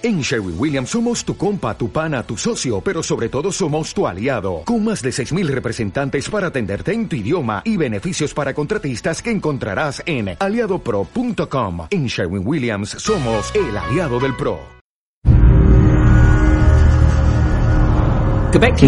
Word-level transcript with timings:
En 0.00 0.20
Sherwin 0.20 0.54
Williams 0.56 0.90
somos 0.90 1.24
tu 1.24 1.36
compa, 1.36 1.76
tu 1.76 1.90
pana, 1.90 2.22
tu 2.22 2.36
socio, 2.36 2.80
pero 2.80 3.02
sobre 3.02 3.28
todo 3.28 3.50
somos 3.50 3.92
tu 3.92 4.06
aliado, 4.06 4.62
con 4.64 4.84
más 4.84 5.02
de 5.02 5.10
6.000 5.10 5.48
representantes 5.48 6.30
para 6.30 6.48
atenderte 6.48 6.92
en 6.92 7.08
tu 7.08 7.16
idioma 7.16 7.62
y 7.64 7.76
beneficios 7.76 8.32
para 8.32 8.54
contratistas 8.54 9.20
que 9.20 9.32
encontrarás 9.32 10.00
en 10.06 10.36
aliadopro.com. 10.38 11.88
En 11.90 12.06
Sherwin 12.06 12.46
Williams 12.46 12.90
somos 12.90 13.52
el 13.56 13.76
aliado 13.76 14.20
del 14.20 14.36
PRO. 14.36 14.60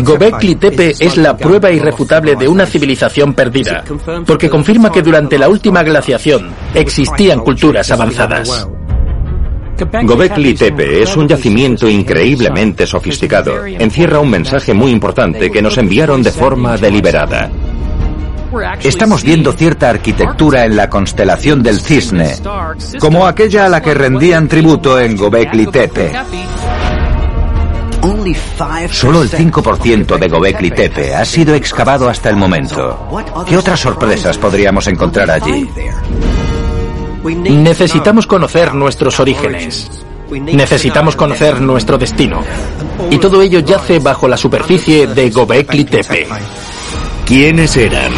Gobekli 0.02 0.54
Tepe 0.54 0.94
es 0.98 1.16
la 1.16 1.36
prueba 1.36 1.72
irrefutable 1.72 2.36
de 2.36 2.48
una 2.48 2.66
civilización 2.66 3.34
perdida, 3.34 3.84
porque 4.24 4.48
confirma 4.48 4.92
que 4.92 5.02
durante 5.02 5.38
la 5.38 5.48
última 5.48 5.82
glaciación 5.82 6.50
existían 6.72 7.40
culturas 7.40 7.90
avanzadas. 7.90 8.68
Gobekli 10.02 10.54
Tepe 10.54 11.02
es 11.02 11.16
un 11.16 11.26
yacimiento 11.28 11.88
increíblemente 11.88 12.86
sofisticado. 12.86 13.64
Encierra 13.66 14.20
un 14.20 14.30
mensaje 14.30 14.74
muy 14.74 14.90
importante 14.90 15.50
que 15.50 15.62
nos 15.62 15.78
enviaron 15.78 16.22
de 16.22 16.32
forma 16.32 16.76
deliberada. 16.76 17.50
Estamos 18.82 19.22
viendo 19.22 19.52
cierta 19.52 19.90
arquitectura 19.90 20.64
en 20.64 20.76
la 20.76 20.90
constelación 20.90 21.62
del 21.62 21.80
cisne, 21.80 22.36
como 22.98 23.26
aquella 23.26 23.66
a 23.66 23.68
la 23.68 23.80
que 23.80 23.94
rendían 23.94 24.48
tributo 24.48 24.98
en 24.98 25.16
Gobekli 25.16 25.66
Tepe. 25.66 26.12
Solo 28.90 29.22
el 29.22 29.30
5% 29.30 30.18
de 30.18 30.28
Gobekli 30.28 30.70
Tepe 30.70 31.14
ha 31.14 31.24
sido 31.24 31.54
excavado 31.54 32.08
hasta 32.08 32.30
el 32.30 32.36
momento. 32.36 33.06
¿Qué 33.46 33.56
otras 33.56 33.78
sorpresas 33.78 34.36
podríamos 34.38 34.86
encontrar 34.88 35.30
allí? 35.30 35.68
Necesitamos 37.24 38.26
conocer 38.26 38.74
nuestros 38.74 39.20
orígenes. 39.20 39.90
Necesitamos 40.30 41.16
conocer 41.16 41.60
nuestro 41.60 41.98
destino. 41.98 42.42
Y 43.10 43.18
todo 43.18 43.42
ello 43.42 43.60
yace 43.60 43.98
bajo 43.98 44.28
la 44.28 44.36
superficie 44.36 45.06
de 45.06 45.30
Gobekli 45.30 45.84
Tepe. 45.84 46.28
¿Quiénes 47.26 47.76
eran? 47.76 48.12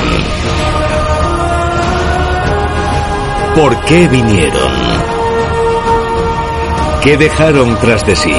¿Por 3.55 3.79
qué 3.85 4.09
vinieron? 4.09 4.73
¿Qué 7.03 7.17
dejaron 7.17 7.77
tras 7.81 8.07
de 8.07 8.17
sí? 8.17 8.35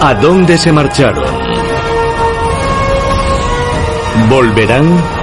¿A 0.00 0.14
dónde 0.20 0.58
se 0.58 0.72
marcharon? 0.72 1.24
¿Volverán? 4.28 5.21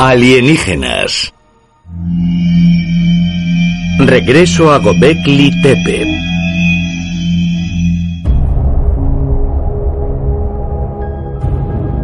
Alienígenas. 0.00 1.34
Regreso 3.98 4.70
a 4.70 4.78
Gobekli 4.78 5.50
Tepe. 5.60 6.06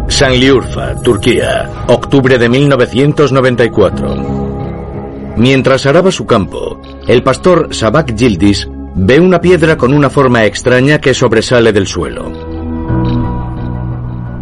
Sanliurfa, 0.08 1.00
Turquía, 1.02 1.70
octubre 1.86 2.36
de 2.36 2.48
1994. 2.48 5.34
Mientras 5.36 5.86
araba 5.86 6.10
su 6.10 6.26
campo, 6.26 6.82
el 7.06 7.22
pastor 7.22 7.72
Sabak 7.72 8.12
Yildiz 8.16 8.66
ve 8.96 9.20
una 9.20 9.40
piedra 9.40 9.76
con 9.76 9.94
una 9.94 10.10
forma 10.10 10.44
extraña 10.44 10.98
que 10.98 11.14
sobresale 11.14 11.72
del 11.72 11.86
suelo. 11.86 12.53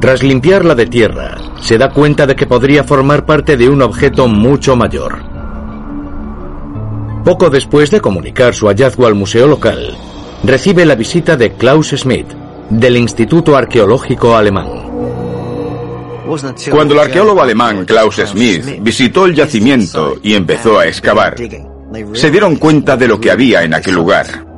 Tras 0.02 0.24
limpiarla 0.24 0.74
de 0.74 0.86
tierra, 0.86 1.38
se 1.60 1.78
da 1.78 1.90
cuenta 1.90 2.26
de 2.26 2.34
que 2.34 2.44
podría 2.44 2.82
formar 2.82 3.24
parte 3.24 3.56
de 3.56 3.68
un 3.68 3.82
objeto 3.82 4.26
mucho 4.26 4.74
mayor. 4.74 5.22
Poco 7.24 7.48
después 7.48 7.88
de 7.92 8.00
comunicar 8.00 8.52
su 8.52 8.66
hallazgo 8.66 9.06
al 9.06 9.14
museo 9.14 9.46
local, 9.46 9.96
recibe 10.42 10.84
la 10.86 10.96
visita 10.96 11.36
de 11.36 11.52
Klaus 11.52 11.90
Schmidt, 11.90 12.26
del 12.68 12.96
Instituto 12.96 13.56
Arqueológico 13.56 14.34
Alemán. 14.34 14.66
Cuando 16.68 16.94
el 16.94 17.00
arqueólogo 17.00 17.40
alemán 17.40 17.84
Klaus 17.84 18.16
Schmidt 18.16 18.82
visitó 18.82 19.26
el 19.26 19.36
yacimiento 19.36 20.16
y 20.20 20.34
empezó 20.34 20.80
a 20.80 20.86
excavar, 20.88 21.36
se 22.14 22.30
dieron 22.32 22.56
cuenta 22.56 22.96
de 22.96 23.06
lo 23.06 23.20
que 23.20 23.30
había 23.30 23.62
en 23.62 23.74
aquel 23.74 23.94
lugar. 23.94 24.51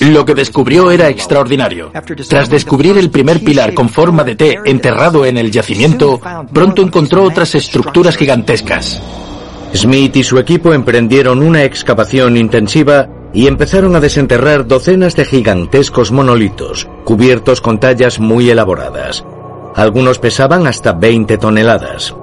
Lo 0.00 0.24
que 0.24 0.34
descubrió 0.34 0.90
era 0.90 1.08
extraordinario. 1.08 1.90
Tras 2.28 2.48
descubrir 2.48 2.96
el 2.96 3.10
primer 3.10 3.40
pilar 3.40 3.74
con 3.74 3.88
forma 3.88 4.22
de 4.24 4.36
T 4.36 4.58
enterrado 4.64 5.24
en 5.24 5.36
el 5.36 5.50
yacimiento, 5.50 6.20
pronto 6.52 6.82
encontró 6.82 7.24
otras 7.24 7.54
estructuras 7.54 8.16
gigantescas. 8.16 9.02
Smith 9.74 10.16
y 10.16 10.22
su 10.22 10.38
equipo 10.38 10.72
emprendieron 10.72 11.42
una 11.42 11.64
excavación 11.64 12.36
intensiva 12.36 13.08
y 13.34 13.46
empezaron 13.46 13.94
a 13.96 14.00
desenterrar 14.00 14.66
docenas 14.66 15.14
de 15.14 15.24
gigantescos 15.24 16.10
monolitos, 16.12 16.88
cubiertos 17.04 17.60
con 17.60 17.78
tallas 17.78 18.18
muy 18.18 18.48
elaboradas. 18.48 19.24
Algunos 19.74 20.18
pesaban 20.18 20.66
hasta 20.66 20.92
20 20.92 21.36
toneladas. 21.38 22.14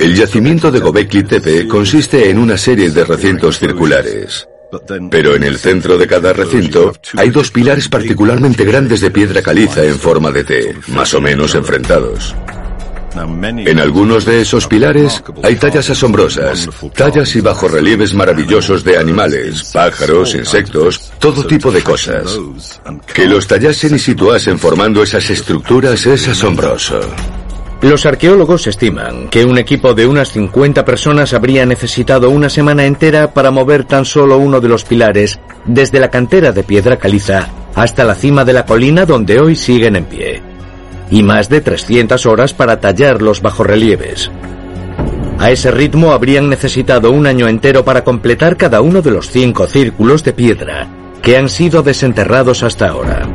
El 0.00 0.16
yacimiento 0.16 0.70
de 0.70 0.80
Gobekli 0.80 1.22
Tepe 1.24 1.68
consiste 1.68 2.30
en 2.30 2.38
una 2.38 2.56
serie 2.56 2.90
de 2.90 3.04
recintos 3.04 3.58
circulares. 3.58 4.49
Pero 5.10 5.34
en 5.34 5.42
el 5.42 5.58
centro 5.58 5.98
de 5.98 6.06
cada 6.06 6.32
recinto 6.32 6.92
hay 7.16 7.30
dos 7.30 7.50
pilares 7.50 7.88
particularmente 7.88 8.64
grandes 8.64 9.00
de 9.00 9.10
piedra 9.10 9.42
caliza 9.42 9.84
en 9.84 9.98
forma 9.98 10.30
de 10.30 10.44
T, 10.44 10.76
más 10.88 11.12
o 11.14 11.20
menos 11.20 11.54
enfrentados. 11.54 12.34
En 13.16 13.80
algunos 13.80 14.24
de 14.24 14.42
esos 14.42 14.68
pilares 14.68 15.22
hay 15.42 15.56
tallas 15.56 15.90
asombrosas, 15.90 16.68
tallas 16.94 17.34
y 17.34 17.40
bajorrelieves 17.40 18.14
maravillosos 18.14 18.84
de 18.84 18.98
animales, 18.98 19.64
pájaros, 19.72 20.34
insectos, 20.34 21.10
todo 21.18 21.44
tipo 21.44 21.72
de 21.72 21.82
cosas. 21.82 22.38
Que 23.12 23.26
los 23.26 23.48
tallasen 23.48 23.96
y 23.96 23.98
situasen 23.98 24.58
formando 24.58 25.02
esas 25.02 25.28
estructuras 25.28 26.06
es 26.06 26.28
asombroso. 26.28 27.00
Los 27.82 28.04
arqueólogos 28.04 28.66
estiman 28.66 29.28
que 29.28 29.46
un 29.46 29.56
equipo 29.56 29.94
de 29.94 30.06
unas 30.06 30.32
50 30.32 30.84
personas 30.84 31.32
habría 31.32 31.64
necesitado 31.64 32.28
una 32.28 32.50
semana 32.50 32.84
entera 32.84 33.32
para 33.32 33.50
mover 33.50 33.84
tan 33.84 34.04
solo 34.04 34.36
uno 34.36 34.60
de 34.60 34.68
los 34.68 34.84
pilares 34.84 35.40
desde 35.64 35.98
la 35.98 36.10
cantera 36.10 36.52
de 36.52 36.62
piedra 36.62 36.98
caliza 36.98 37.48
hasta 37.74 38.04
la 38.04 38.14
cima 38.14 38.44
de 38.44 38.52
la 38.52 38.66
colina 38.66 39.06
donde 39.06 39.40
hoy 39.40 39.56
siguen 39.56 39.96
en 39.96 40.04
pie. 40.04 40.42
Y 41.10 41.22
más 41.22 41.48
de 41.48 41.62
300 41.62 42.26
horas 42.26 42.52
para 42.52 42.80
tallar 42.80 43.22
los 43.22 43.40
bajorrelieves. 43.40 44.30
A 45.38 45.50
ese 45.50 45.70
ritmo 45.70 46.12
habrían 46.12 46.50
necesitado 46.50 47.10
un 47.10 47.26
año 47.26 47.48
entero 47.48 47.82
para 47.82 48.04
completar 48.04 48.58
cada 48.58 48.82
uno 48.82 49.00
de 49.00 49.10
los 49.10 49.30
cinco 49.30 49.66
círculos 49.66 50.22
de 50.22 50.34
piedra 50.34 50.86
que 51.22 51.38
han 51.38 51.48
sido 51.48 51.82
desenterrados 51.82 52.62
hasta 52.62 52.88
ahora. 52.88 53.26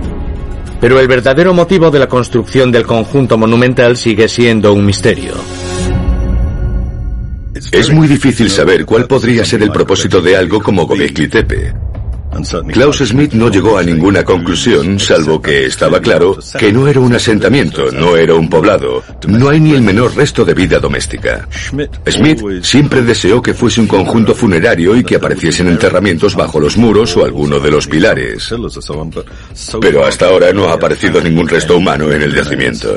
Pero 0.79 0.99
el 0.99 1.07
verdadero 1.07 1.53
motivo 1.53 1.89
de 1.89 1.99
la 1.99 2.07
construcción 2.07 2.71
del 2.71 2.85
conjunto 2.85 3.37
monumental 3.37 3.97
sigue 3.97 4.27
siendo 4.27 4.73
un 4.73 4.85
misterio. 4.85 5.33
Es 7.71 7.89
muy 7.91 8.07
difícil 8.07 8.49
saber 8.49 8.85
cuál 8.85 9.07
podría 9.07 9.45
ser 9.45 9.63
el 9.63 9.71
propósito 9.71 10.21
de 10.21 10.35
algo 10.35 10.61
como 10.61 10.85
Gobekli 10.85 11.27
Tepe. 11.27 11.73
Klaus 12.71 12.97
Smith 12.97 13.33
no 13.33 13.49
llegó 13.49 13.77
a 13.77 13.83
ninguna 13.83 14.23
conclusión, 14.23 14.99
salvo 14.99 15.41
que 15.41 15.65
estaba 15.65 15.99
claro 15.99 16.37
que 16.57 16.71
no 16.71 16.87
era 16.87 16.99
un 16.99 17.13
asentamiento, 17.13 17.91
no 17.91 18.17
era 18.17 18.33
un 18.33 18.49
poblado, 18.49 19.03
no 19.27 19.49
hay 19.49 19.59
ni 19.59 19.73
el 19.73 19.81
menor 19.81 20.15
resto 20.15 20.43
de 20.43 20.53
vida 20.53 20.79
doméstica. 20.79 21.47
Smith 22.07 22.41
siempre 22.61 23.01
deseó 23.01 23.41
que 23.41 23.53
fuese 23.53 23.81
un 23.81 23.87
conjunto 23.87 24.35
funerario 24.35 24.95
y 24.95 25.03
que 25.03 25.15
apareciesen 25.15 25.67
enterramientos 25.67 26.35
bajo 26.35 26.59
los 26.59 26.77
muros 26.77 27.15
o 27.17 27.25
alguno 27.25 27.59
de 27.59 27.71
los 27.71 27.87
pilares. 27.87 28.51
Pero 29.81 30.05
hasta 30.05 30.27
ahora 30.27 30.51
no 30.51 30.67
ha 30.69 30.73
aparecido 30.73 31.21
ningún 31.21 31.47
resto 31.47 31.77
humano 31.77 32.11
en 32.11 32.21
el 32.21 32.33
yacimiento. 32.33 32.95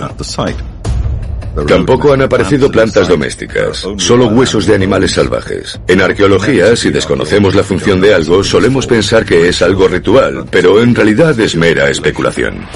Tampoco 1.67 2.13
han 2.13 2.23
aparecido 2.23 2.71
plantas 2.71 3.09
domésticas, 3.09 3.87
solo 3.97 4.27
huesos 4.27 4.67
de 4.67 4.75
animales 4.75 5.13
salvajes. 5.13 5.81
En 5.87 6.01
arqueología, 6.01 6.77
si 6.77 6.91
desconocemos 6.91 7.55
la 7.55 7.63
función 7.63 8.01
de 8.01 8.15
algo, 8.15 8.45
solemos 8.45 8.87
pensar 8.87 9.25
que 9.25 9.49
es 9.49 9.63
algo 9.63 9.89
ritual, 9.89 10.45
pero 10.51 10.83
en 10.83 10.95
realidad 10.95 11.39
es 11.41 11.57
mera 11.57 11.91
especulación. 11.91 12.67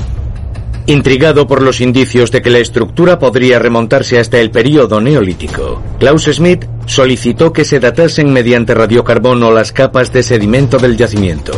Intrigado 0.87 1.47
por 1.47 1.63
los 1.63 1.81
indicios 1.81 2.33
de 2.33 2.43
que 2.43 2.51
la 2.51 2.59
estructura 2.59 3.19
podría 3.19 3.61
remontarse 3.61 4.19
hasta 4.19 4.41
el 4.41 4.51
período 4.51 5.01
neolítico, 5.01 5.81
Klaus 6.01 6.25
Smith 6.25 6.65
solicitó 6.87 7.53
que 7.53 7.65
se 7.65 7.79
datasen 7.79 8.33
mediante 8.33 8.75
radiocarbono 8.75 9.53
las 9.53 9.71
capas 9.71 10.13
de 10.13 10.25
sedimento 10.25 10.79
del 10.79 10.97
yacimiento. 10.97 11.53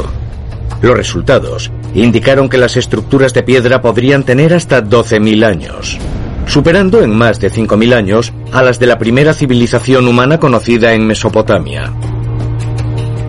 Los 0.82 0.94
resultados 0.94 1.70
indicaron 1.94 2.50
que 2.50 2.58
las 2.58 2.76
estructuras 2.76 3.32
de 3.32 3.42
piedra 3.42 3.80
podrían 3.80 4.24
tener 4.24 4.52
hasta 4.52 4.84
12.000 4.84 5.44
años 5.46 5.98
superando 6.46 7.02
en 7.02 7.14
más 7.14 7.40
de 7.40 7.50
5.000 7.50 7.94
años 7.94 8.32
a 8.52 8.62
las 8.62 8.78
de 8.78 8.86
la 8.86 8.98
primera 8.98 9.34
civilización 9.34 10.08
humana 10.08 10.38
conocida 10.38 10.92
en 10.92 11.06
Mesopotamia. 11.06 11.92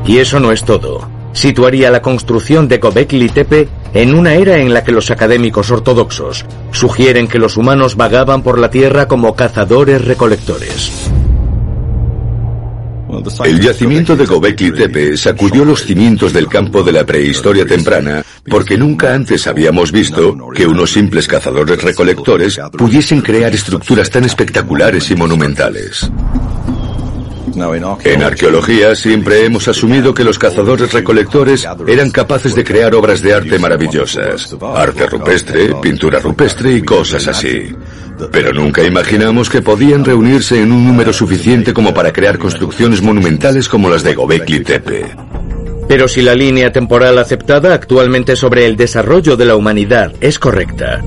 Y 0.06 0.20
eso 0.20 0.40
no 0.40 0.52
es 0.52 0.64
todo. 0.64 1.10
Situaría 1.34 1.92
la 1.92 2.02
construcción 2.02 2.68
de 2.68 2.78
Gobekli 2.78 3.30
Tepe 3.30 3.68
en 3.94 4.14
una 4.14 4.36
era 4.36 4.58
en 4.58 4.74
la 4.74 4.84
que 4.84 4.92
los 4.92 5.12
académicos 5.12 5.72
ortodoxos 5.72 6.46
sugieren 6.72 7.28
que 7.28 7.40
los 7.40 7.58
humanos 7.58 7.96
vagaban 7.96 8.42
por 8.42 8.60
la 8.60 8.70
tierra 8.70 9.08
como 9.08 9.36
cazadores-recolectores. 9.36 11.12
El 13.44 13.60
yacimiento 13.60 14.16
de 14.16 14.26
Gobekli 14.26 14.72
Tepe 14.72 15.18
sacudió 15.18 15.66
los 15.66 15.84
cimientos 15.84 16.34
del 16.34 16.48
campo 16.48 16.84
de 16.84 16.92
la 16.92 17.06
prehistoria 17.06 17.66
temprana 17.66 18.24
porque 18.50 18.78
nunca 18.78 19.14
antes 19.14 19.48
habíamos 19.48 19.92
visto 19.92 20.38
que 20.54 20.68
unos 20.68 20.92
simples 20.92 21.28
cazadores 21.28 21.82
recolectores 21.82 22.60
pudiesen 22.78 23.22
crear 23.22 23.54
estructuras 23.54 24.10
tan 24.10 24.24
espectaculares 24.24 25.10
y 25.12 25.16
monumentales. 25.16 26.10
En 28.04 28.24
arqueología 28.24 28.96
siempre 28.96 29.46
hemos 29.46 29.68
asumido 29.68 30.14
que 30.14 30.24
los 30.24 30.38
cazadores 30.38 30.92
recolectores 30.92 31.66
eran 31.88 32.12
capaces 32.12 32.54
de 32.54 32.64
crear 32.64 32.94
obras 32.94 33.22
de 33.22 33.34
arte 33.34 33.58
maravillosas, 33.58 34.56
arte 34.76 35.08
rupestre, 35.08 35.74
pintura 35.82 36.20
rupestre 36.20 36.74
y 36.74 36.82
cosas 36.82 37.28
así. 37.28 37.74
Pero 38.32 38.54
nunca 38.54 38.84
imaginamos 38.84 39.50
que 39.50 39.62
podían 39.62 40.04
reunirse 40.04 40.62
en 40.62 40.72
un 40.72 40.86
número 40.86 41.14
suficiente 41.14 41.74
como 41.74 41.94
para 41.94 42.12
crear 42.12 42.38
construcciones 42.38 43.02
monumentales 43.02 43.70
como 43.70 43.90
las 43.90 44.04
de 44.04 44.16
Gobekli 44.16 44.62
Tepe. 44.62 45.16
Pero 45.88 46.08
si 46.08 46.22
la 46.22 46.34
línea 46.34 46.72
temporal 46.72 47.18
aceptada 47.20 47.74
actualmente 47.74 48.36
sobre 48.36 48.66
el 48.66 48.76
desarrollo 48.76 49.38
de 49.38 49.46
la 49.46 49.56
humanidad 49.56 50.14
es 50.20 50.40
correcta, 50.40 51.02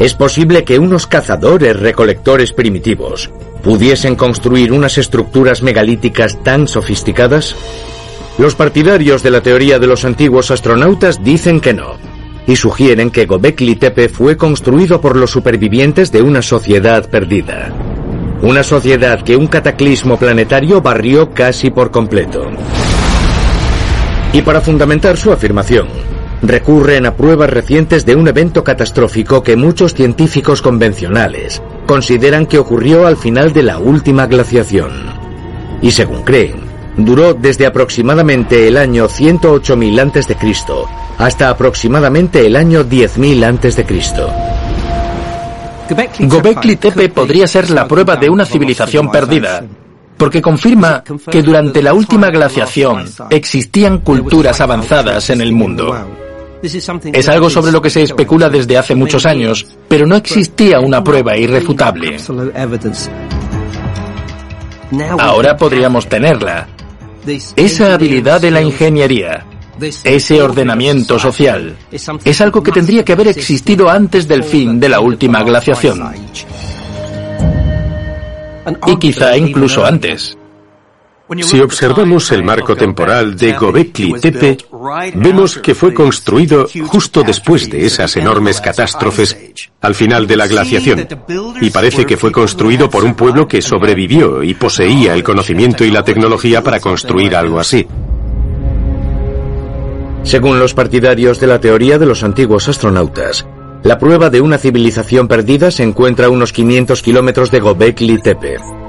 es 0.00 0.14
posible 0.14 0.64
que 0.64 0.78
unos 0.78 1.06
cazadores 1.06 1.78
recolectores 1.78 2.52
primitivos 2.54 3.30
pudiesen 3.62 4.16
construir 4.16 4.72
unas 4.72 4.96
estructuras 4.96 5.62
megalíticas 5.62 6.42
tan 6.42 6.66
sofisticadas? 6.66 7.54
Los 8.38 8.54
partidarios 8.54 9.22
de 9.22 9.30
la 9.30 9.42
teoría 9.42 9.78
de 9.78 9.86
los 9.86 10.06
antiguos 10.06 10.50
astronautas 10.50 11.22
dicen 11.22 11.60
que 11.60 11.74
no, 11.74 11.98
y 12.46 12.56
sugieren 12.56 13.10
que 13.10 13.26
Gobekli 13.26 13.76
Tepe 13.76 14.08
fue 14.08 14.38
construido 14.38 15.02
por 15.02 15.16
los 15.16 15.30
supervivientes 15.30 16.10
de 16.10 16.22
una 16.22 16.40
sociedad 16.40 17.06
perdida. 17.10 17.70
Una 18.40 18.62
sociedad 18.62 19.22
que 19.22 19.36
un 19.36 19.48
cataclismo 19.48 20.16
planetario 20.16 20.80
barrió 20.80 21.30
casi 21.34 21.68
por 21.68 21.90
completo. 21.90 22.50
Y 24.32 24.40
para 24.40 24.62
fundamentar 24.62 25.18
su 25.18 25.30
afirmación, 25.30 25.88
recurren 26.42 27.06
a 27.06 27.14
pruebas 27.14 27.50
recientes 27.50 28.06
de 28.06 28.16
un 28.16 28.28
evento 28.28 28.64
catastrófico 28.64 29.42
que 29.42 29.56
muchos 29.56 29.94
científicos 29.94 30.62
convencionales 30.62 31.62
consideran 31.86 32.46
que 32.46 32.58
ocurrió 32.58 33.06
al 33.06 33.16
final 33.16 33.52
de 33.52 33.62
la 33.62 33.78
última 33.78 34.26
glaciación. 34.26 34.90
Y 35.82 35.90
según 35.90 36.22
creen, 36.22 36.60
duró 36.96 37.34
desde 37.34 37.66
aproximadamente 37.66 38.68
el 38.68 38.76
año 38.76 39.08
108.000 39.08 40.00
a.C. 40.00 40.36
hasta 41.18 41.50
aproximadamente 41.50 42.46
el 42.46 42.56
año 42.56 42.84
10.000 42.84 43.44
a.C. 43.44 43.84
Gobekli 46.20 46.76
Tepe 46.76 47.08
podría 47.08 47.46
ser 47.46 47.70
la 47.70 47.88
prueba 47.88 48.16
de 48.16 48.30
una 48.30 48.44
civilización 48.44 49.10
perdida, 49.10 49.64
porque 50.16 50.40
confirma 50.40 51.02
que 51.30 51.42
durante 51.42 51.82
la 51.82 51.94
última 51.94 52.30
glaciación 52.30 53.06
existían 53.30 53.98
culturas 53.98 54.60
avanzadas 54.60 55.30
en 55.30 55.40
el 55.40 55.52
mundo. 55.52 56.29
Es 56.62 57.28
algo 57.28 57.48
sobre 57.48 57.72
lo 57.72 57.80
que 57.80 57.90
se 57.90 58.02
especula 58.02 58.48
desde 58.48 58.76
hace 58.76 58.94
muchos 58.94 59.24
años, 59.26 59.66
pero 59.88 60.06
no 60.06 60.16
existía 60.16 60.80
una 60.80 61.02
prueba 61.02 61.36
irrefutable. 61.36 62.16
Ahora 65.18 65.56
podríamos 65.56 66.08
tenerla. 66.08 66.68
Esa 67.56 67.94
habilidad 67.94 68.40
de 68.40 68.50
la 68.50 68.60
ingeniería, 68.60 69.46
ese 70.04 70.42
ordenamiento 70.42 71.18
social, 71.18 71.76
es 72.24 72.40
algo 72.40 72.62
que 72.62 72.72
tendría 72.72 73.04
que 73.04 73.12
haber 73.12 73.28
existido 73.28 73.88
antes 73.88 74.26
del 74.26 74.44
fin 74.44 74.80
de 74.80 74.88
la 74.88 75.00
última 75.00 75.42
glaciación. 75.42 76.12
Y 78.86 78.96
quizá 78.96 79.36
incluso 79.36 79.84
antes. 79.84 80.36
Si 81.38 81.60
observamos 81.60 82.32
el 82.32 82.42
marco 82.42 82.74
temporal 82.74 83.36
de 83.36 83.52
Gobekli 83.52 84.14
Tepe, 84.14 84.58
vemos 85.14 85.58
que 85.58 85.76
fue 85.76 85.94
construido 85.94 86.66
justo 86.86 87.22
después 87.22 87.70
de 87.70 87.86
esas 87.86 88.16
enormes 88.16 88.60
catástrofes 88.60 89.38
al 89.80 89.94
final 89.94 90.26
de 90.26 90.36
la 90.36 90.48
glaciación, 90.48 91.06
y 91.60 91.70
parece 91.70 92.04
que 92.04 92.16
fue 92.16 92.32
construido 92.32 92.90
por 92.90 93.04
un 93.04 93.14
pueblo 93.14 93.46
que 93.46 93.62
sobrevivió 93.62 94.42
y 94.42 94.54
poseía 94.54 95.14
el 95.14 95.22
conocimiento 95.22 95.84
y 95.84 95.92
la 95.92 96.02
tecnología 96.02 96.64
para 96.64 96.80
construir 96.80 97.36
algo 97.36 97.60
así. 97.60 97.86
Según 100.24 100.58
los 100.58 100.74
partidarios 100.74 101.38
de 101.38 101.46
la 101.46 101.60
teoría 101.60 101.98
de 101.98 102.06
los 102.06 102.24
antiguos 102.24 102.68
astronautas, 102.68 103.46
la 103.84 103.98
prueba 103.98 104.30
de 104.30 104.40
una 104.40 104.58
civilización 104.58 105.28
perdida 105.28 105.70
se 105.70 105.84
encuentra 105.84 106.26
a 106.26 106.30
unos 106.30 106.52
500 106.52 107.00
kilómetros 107.02 107.52
de 107.52 107.60
Gobekli 107.60 108.18
Tepe 108.18 108.79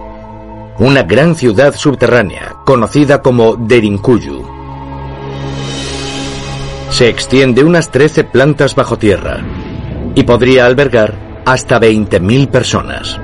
una 0.79 1.03
gran 1.03 1.35
ciudad 1.35 1.75
subterránea 1.75 2.55
conocida 2.65 3.21
como 3.21 3.55
Derinkuyu. 3.55 4.45
Se 6.89 7.07
extiende 7.07 7.63
unas 7.63 7.91
13 7.91 8.23
plantas 8.25 8.75
bajo 8.75 8.97
tierra 8.97 9.41
y 10.15 10.23
podría 10.23 10.65
albergar 10.65 11.41
hasta 11.45 11.79
20.000 11.79 12.49
personas. 12.49 13.19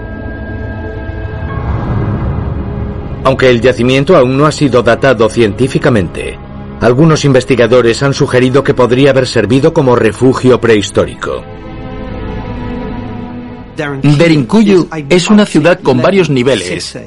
Aunque 3.24 3.50
el 3.50 3.60
yacimiento 3.60 4.16
aún 4.16 4.38
no 4.38 4.46
ha 4.46 4.52
sido 4.52 4.84
datado 4.84 5.28
científicamente, 5.28 6.40
algunos 6.80 7.26
investigadores 7.26 8.04
han 8.04 8.14
sugerido 8.14 8.64
que 8.64 8.74
podría 8.74 9.10
haber 9.10 9.28
servido 9.28 9.74
como 9.74 9.96
refugio 9.96 10.62
prehistórico. 10.62 11.44
Derinkuyu 14.02 14.88
es 15.10 15.30
una 15.30 15.46
ciudad 15.46 15.80
con 15.82 16.02
varios 16.02 16.30
niveles 16.30 16.98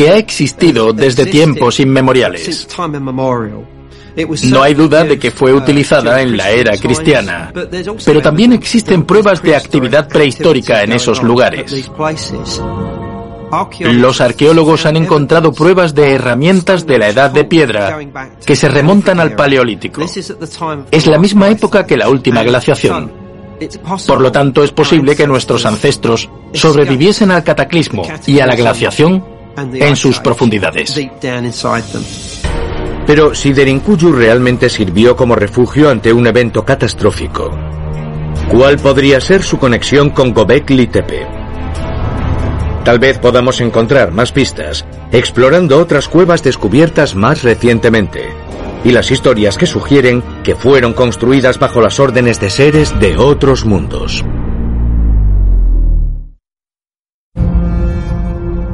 que 0.00 0.08
ha 0.08 0.16
existido 0.16 0.94
desde 0.94 1.26
tiempos 1.26 1.78
inmemoriales. 1.78 2.66
No 4.44 4.62
hay 4.62 4.72
duda 4.72 5.04
de 5.04 5.18
que 5.18 5.30
fue 5.30 5.52
utilizada 5.52 6.22
en 6.22 6.38
la 6.38 6.48
era 6.48 6.74
cristiana, 6.78 7.52
pero 8.06 8.22
también 8.22 8.54
existen 8.54 9.04
pruebas 9.04 9.42
de 9.42 9.54
actividad 9.54 10.08
prehistórica 10.08 10.82
en 10.82 10.92
esos 10.92 11.22
lugares. 11.22 11.90
Los 13.80 14.22
arqueólogos 14.22 14.86
han 14.86 14.96
encontrado 14.96 15.52
pruebas 15.52 15.94
de 15.94 16.14
herramientas 16.14 16.86
de 16.86 16.98
la 16.98 17.08
edad 17.10 17.30
de 17.30 17.44
piedra 17.44 17.98
que 18.46 18.56
se 18.56 18.70
remontan 18.70 19.20
al 19.20 19.34
Paleolítico. 19.34 20.00
Es 20.90 21.06
la 21.08 21.18
misma 21.18 21.50
época 21.50 21.84
que 21.84 21.98
la 21.98 22.08
última 22.08 22.42
glaciación. 22.42 23.12
Por 24.06 24.22
lo 24.22 24.32
tanto, 24.32 24.64
es 24.64 24.72
posible 24.72 25.14
que 25.14 25.26
nuestros 25.26 25.66
ancestros 25.66 26.30
sobreviviesen 26.54 27.30
al 27.30 27.44
cataclismo 27.44 28.04
y 28.26 28.40
a 28.40 28.46
la 28.46 28.56
glaciación 28.56 29.39
en 29.60 29.96
sus 29.96 30.18
profundidades. 30.20 30.94
Pero 33.06 33.34
si 33.34 33.52
Derinkuyu 33.52 34.12
realmente 34.12 34.68
sirvió 34.68 35.16
como 35.16 35.34
refugio 35.34 35.90
ante 35.90 36.12
un 36.12 36.26
evento 36.26 36.64
catastrófico, 36.64 37.50
¿cuál 38.50 38.78
podría 38.78 39.20
ser 39.20 39.42
su 39.42 39.58
conexión 39.58 40.10
con 40.10 40.32
Gobekli 40.32 40.86
Tepe? 40.86 41.26
Tal 42.84 42.98
vez 42.98 43.18
podamos 43.18 43.60
encontrar 43.60 44.10
más 44.12 44.32
pistas 44.32 44.86
explorando 45.12 45.78
otras 45.78 46.08
cuevas 46.08 46.42
descubiertas 46.42 47.14
más 47.14 47.42
recientemente 47.42 48.28
y 48.84 48.92
las 48.92 49.10
historias 49.10 49.58
que 49.58 49.66
sugieren 49.66 50.22
que 50.42 50.54
fueron 50.54 50.94
construidas 50.94 51.58
bajo 51.58 51.80
las 51.80 52.00
órdenes 52.00 52.40
de 52.40 52.48
seres 52.48 52.98
de 52.98 53.18
otros 53.18 53.64
mundos. 53.66 54.24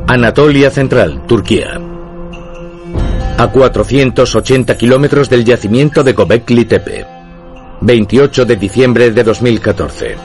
Anatolia 0.09 0.71
Central, 0.71 1.27
Turquía. 1.27 1.81
A 3.39 3.49
480 3.49 4.77
kilómetros 4.77 5.29
del 5.29 5.45
yacimiento 5.45 6.05
de 6.05 6.13
Gobekli 6.13 6.65
Tepe. 6.65 7.05
28 7.81 8.45
de 8.45 8.55
diciembre 8.55 9.11
de 9.11 9.25
2014. 9.25 10.17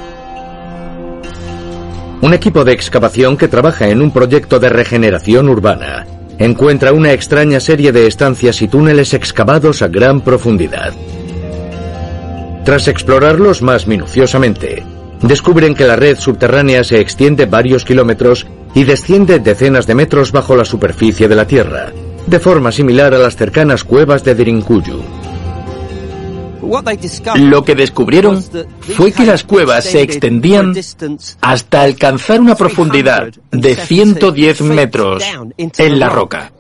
Un 2.22 2.32
equipo 2.32 2.64
de 2.64 2.74
excavación 2.74 3.36
que 3.36 3.48
trabaja 3.48 3.90
en 3.90 4.04
un 4.04 4.12
proyecto 4.12 4.60
de 4.60 4.70
regeneración 4.70 5.50
urbana 5.50 6.06
encuentra 6.38 6.94
una 6.94 7.14
extraña 7.14 7.60
serie 7.60 7.92
de 7.92 8.06
estancias 8.06 8.62
y 8.62 8.68
túneles 8.68 9.16
excavados 9.16 9.82
a 9.82 9.88
gran 9.88 10.22
profundidad. 10.22 10.94
Tras 12.66 12.88
explorarlos 12.88 13.64
más 13.64 13.88
minuciosamente, 13.88 14.84
descubren 15.24 15.74
que 15.74 15.88
la 15.88 15.96
red 15.96 16.20
subterránea 16.20 16.84
se 16.84 17.00
extiende 17.00 17.48
varios 17.48 17.84
kilómetros 17.84 18.46
y 18.74 18.84
desciende 18.84 19.40
decenas 19.40 19.88
de 19.88 19.96
metros 19.96 20.32
bajo 20.32 20.56
la 20.56 20.66
superficie 20.66 21.28
de 21.28 21.36
la 21.36 21.48
Tierra, 21.48 21.92
de 22.26 22.40
forma 22.40 22.72
similar 22.72 23.14
a 23.14 23.20
las 23.20 23.36
cercanas 23.36 23.84
cuevas 23.84 24.24
de 24.24 24.36
Derinkuyu. 24.36 25.02
Lo 27.36 27.66
que 27.66 27.76
descubrieron 27.76 28.42
fue 28.96 29.12
que 29.12 29.26
las 29.26 29.44
cuevas 29.44 29.84
se 29.84 30.02
extendían 30.02 30.74
hasta 31.42 31.82
alcanzar 31.82 32.40
una 32.40 32.56
profundidad 32.56 33.34
de 33.52 33.76
110 33.76 34.62
metros 34.62 35.24
en 35.58 36.00
la 36.00 36.10
roca. 36.10 36.54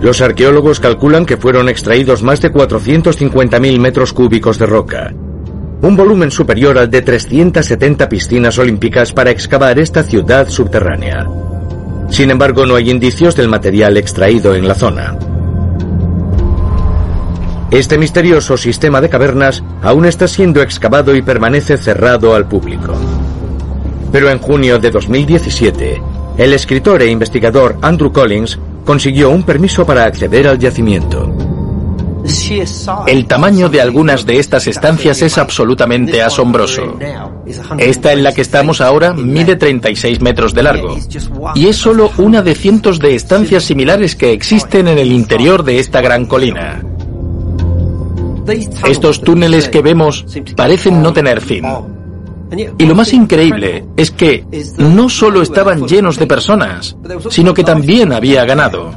Los 0.00 0.20
arqueólogos 0.20 0.78
calculan 0.78 1.24
que 1.24 1.36
fueron 1.36 1.68
extraídos 1.68 2.22
más 2.22 2.40
de 2.40 2.52
450.000 2.52 3.78
metros 3.78 4.12
cúbicos 4.12 4.58
de 4.58 4.66
roca, 4.66 5.14
un 5.82 5.96
volumen 5.96 6.30
superior 6.30 6.78
al 6.78 6.90
de 6.90 7.02
370 7.02 8.08
piscinas 8.08 8.58
olímpicas 8.58 9.12
para 9.12 9.30
excavar 9.30 9.78
esta 9.78 10.02
ciudad 10.02 10.48
subterránea. 10.48 11.26
Sin 12.08 12.30
embargo, 12.30 12.64
no 12.64 12.76
hay 12.76 12.90
indicios 12.90 13.36
del 13.36 13.48
material 13.48 13.96
extraído 13.96 14.54
en 14.54 14.66
la 14.66 14.74
zona. 14.74 15.16
Este 17.70 17.98
misterioso 17.98 18.56
sistema 18.56 19.00
de 19.00 19.08
cavernas 19.08 19.62
aún 19.82 20.06
está 20.06 20.28
siendo 20.28 20.62
excavado 20.62 21.14
y 21.14 21.22
permanece 21.22 21.76
cerrado 21.76 22.34
al 22.34 22.46
público. 22.46 22.94
Pero 24.12 24.30
en 24.30 24.38
junio 24.38 24.78
de 24.78 24.90
2017, 24.90 26.00
el 26.38 26.52
escritor 26.52 27.02
e 27.02 27.10
investigador 27.10 27.76
Andrew 27.82 28.12
Collins 28.12 28.58
consiguió 28.84 29.30
un 29.30 29.42
permiso 29.42 29.84
para 29.84 30.04
acceder 30.04 30.46
al 30.46 30.58
yacimiento. 30.58 31.55
El 33.06 33.26
tamaño 33.26 33.68
de 33.68 33.80
algunas 33.80 34.26
de 34.26 34.38
estas 34.38 34.66
estancias 34.66 35.22
es 35.22 35.38
absolutamente 35.38 36.22
asombroso. 36.22 36.98
Esta 37.78 38.12
en 38.12 38.22
la 38.22 38.32
que 38.32 38.42
estamos 38.42 38.80
ahora 38.80 39.12
mide 39.12 39.56
36 39.56 40.20
metros 40.20 40.54
de 40.54 40.62
largo 40.62 40.96
y 41.54 41.68
es 41.68 41.76
solo 41.76 42.10
una 42.18 42.42
de 42.42 42.54
cientos 42.54 42.98
de 42.98 43.14
estancias 43.14 43.64
similares 43.64 44.16
que 44.16 44.32
existen 44.32 44.88
en 44.88 44.98
el 44.98 45.12
interior 45.12 45.62
de 45.62 45.78
esta 45.78 46.00
gran 46.00 46.26
colina. 46.26 46.82
Estos 48.88 49.22
túneles 49.22 49.68
que 49.68 49.82
vemos 49.82 50.24
parecen 50.56 51.02
no 51.02 51.12
tener 51.12 51.40
fin. 51.40 51.64
Y 52.78 52.86
lo 52.86 52.94
más 52.94 53.12
increíble 53.12 53.84
es 53.96 54.10
que 54.10 54.44
no 54.78 55.08
solo 55.08 55.42
estaban 55.42 55.86
llenos 55.86 56.18
de 56.18 56.26
personas, 56.26 56.96
sino 57.30 57.52
que 57.52 57.64
también 57.64 58.12
había 58.12 58.44
ganado. 58.44 58.92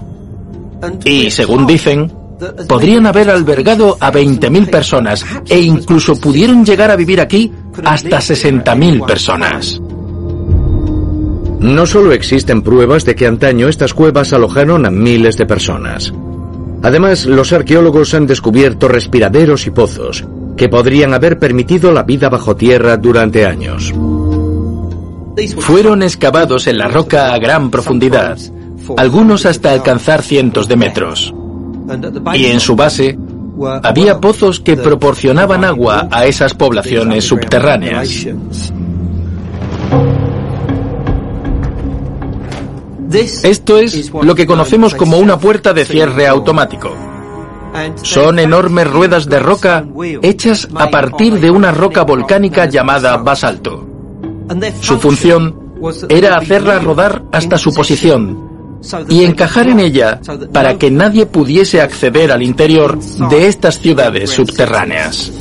Y 1.03 1.31
según 1.31 1.65
dicen, 1.65 2.11
podrían 2.67 3.05
haber 3.05 3.29
albergado 3.29 3.97
a 3.99 4.11
20.000 4.11 4.69
personas 4.69 5.25
e 5.47 5.59
incluso 5.59 6.19
pudieron 6.19 6.65
llegar 6.65 6.91
a 6.91 6.95
vivir 6.95 7.21
aquí 7.21 7.51
hasta 7.83 8.17
60.000 8.17 9.05
personas. 9.05 9.81
No 11.59 11.85
solo 11.85 12.13
existen 12.13 12.61
pruebas 12.61 13.03
de 13.03 13.15
que 13.15 13.27
antaño 13.27 13.67
estas 13.67 13.93
cuevas 13.93 14.31
alojaron 14.31 14.85
a 14.85 14.89
miles 14.89 15.37
de 15.37 15.45
personas. 15.45 16.13
Además, 16.81 17.25
los 17.25 17.51
arqueólogos 17.51 18.13
han 18.13 18.25
descubierto 18.25 18.87
respiraderos 18.87 19.67
y 19.67 19.71
pozos 19.71 20.25
que 20.55 20.69
podrían 20.69 21.13
haber 21.13 21.39
permitido 21.39 21.91
la 21.91 22.03
vida 22.03 22.29
bajo 22.29 22.55
tierra 22.55 22.97
durante 22.97 23.45
años. 23.45 23.93
Fueron 25.57 26.03
excavados 26.03 26.67
en 26.67 26.77
la 26.77 26.87
roca 26.87 27.33
a 27.33 27.39
gran 27.39 27.71
profundidad, 27.71 28.37
algunos 28.97 29.45
hasta 29.45 29.71
alcanzar 29.71 30.21
cientos 30.21 30.67
de 30.67 30.75
metros. 30.75 31.33
Y 32.33 32.45
en 32.45 32.59
su 32.59 32.75
base 32.75 33.17
había 33.83 34.19
pozos 34.19 34.59
que 34.59 34.77
proporcionaban 34.77 35.63
agua 35.65 36.07
a 36.11 36.25
esas 36.25 36.53
poblaciones 36.53 37.25
subterráneas. 37.25 38.27
Esto 43.43 43.79
es 43.79 44.11
lo 44.13 44.35
que 44.35 44.45
conocemos 44.45 44.93
como 44.93 45.17
una 45.17 45.37
puerta 45.39 45.73
de 45.73 45.85
cierre 45.85 46.27
automático. 46.27 46.95
Son 48.01 48.39
enormes 48.39 48.89
ruedas 48.89 49.27
de 49.27 49.39
roca 49.39 49.85
hechas 50.21 50.67
a 50.75 50.89
partir 50.89 51.39
de 51.39 51.51
una 51.51 51.71
roca 51.71 52.03
volcánica 52.03 52.65
llamada 52.65 53.17
basalto. 53.17 53.87
Su 54.81 54.97
función 54.99 55.73
era 56.09 56.35
hacerla 56.35 56.79
rodar 56.79 57.23
hasta 57.31 57.57
su 57.57 57.73
posición 57.73 58.48
y 59.09 59.23
encajar 59.23 59.67
en 59.67 59.79
ella 59.79 60.19
para 60.51 60.77
que 60.77 60.91
nadie 60.91 61.25
pudiese 61.25 61.81
acceder 61.81 62.31
al 62.31 62.41
interior 62.41 62.99
de 63.29 63.47
estas 63.47 63.79
ciudades 63.79 64.29
subterráneas. 64.29 65.31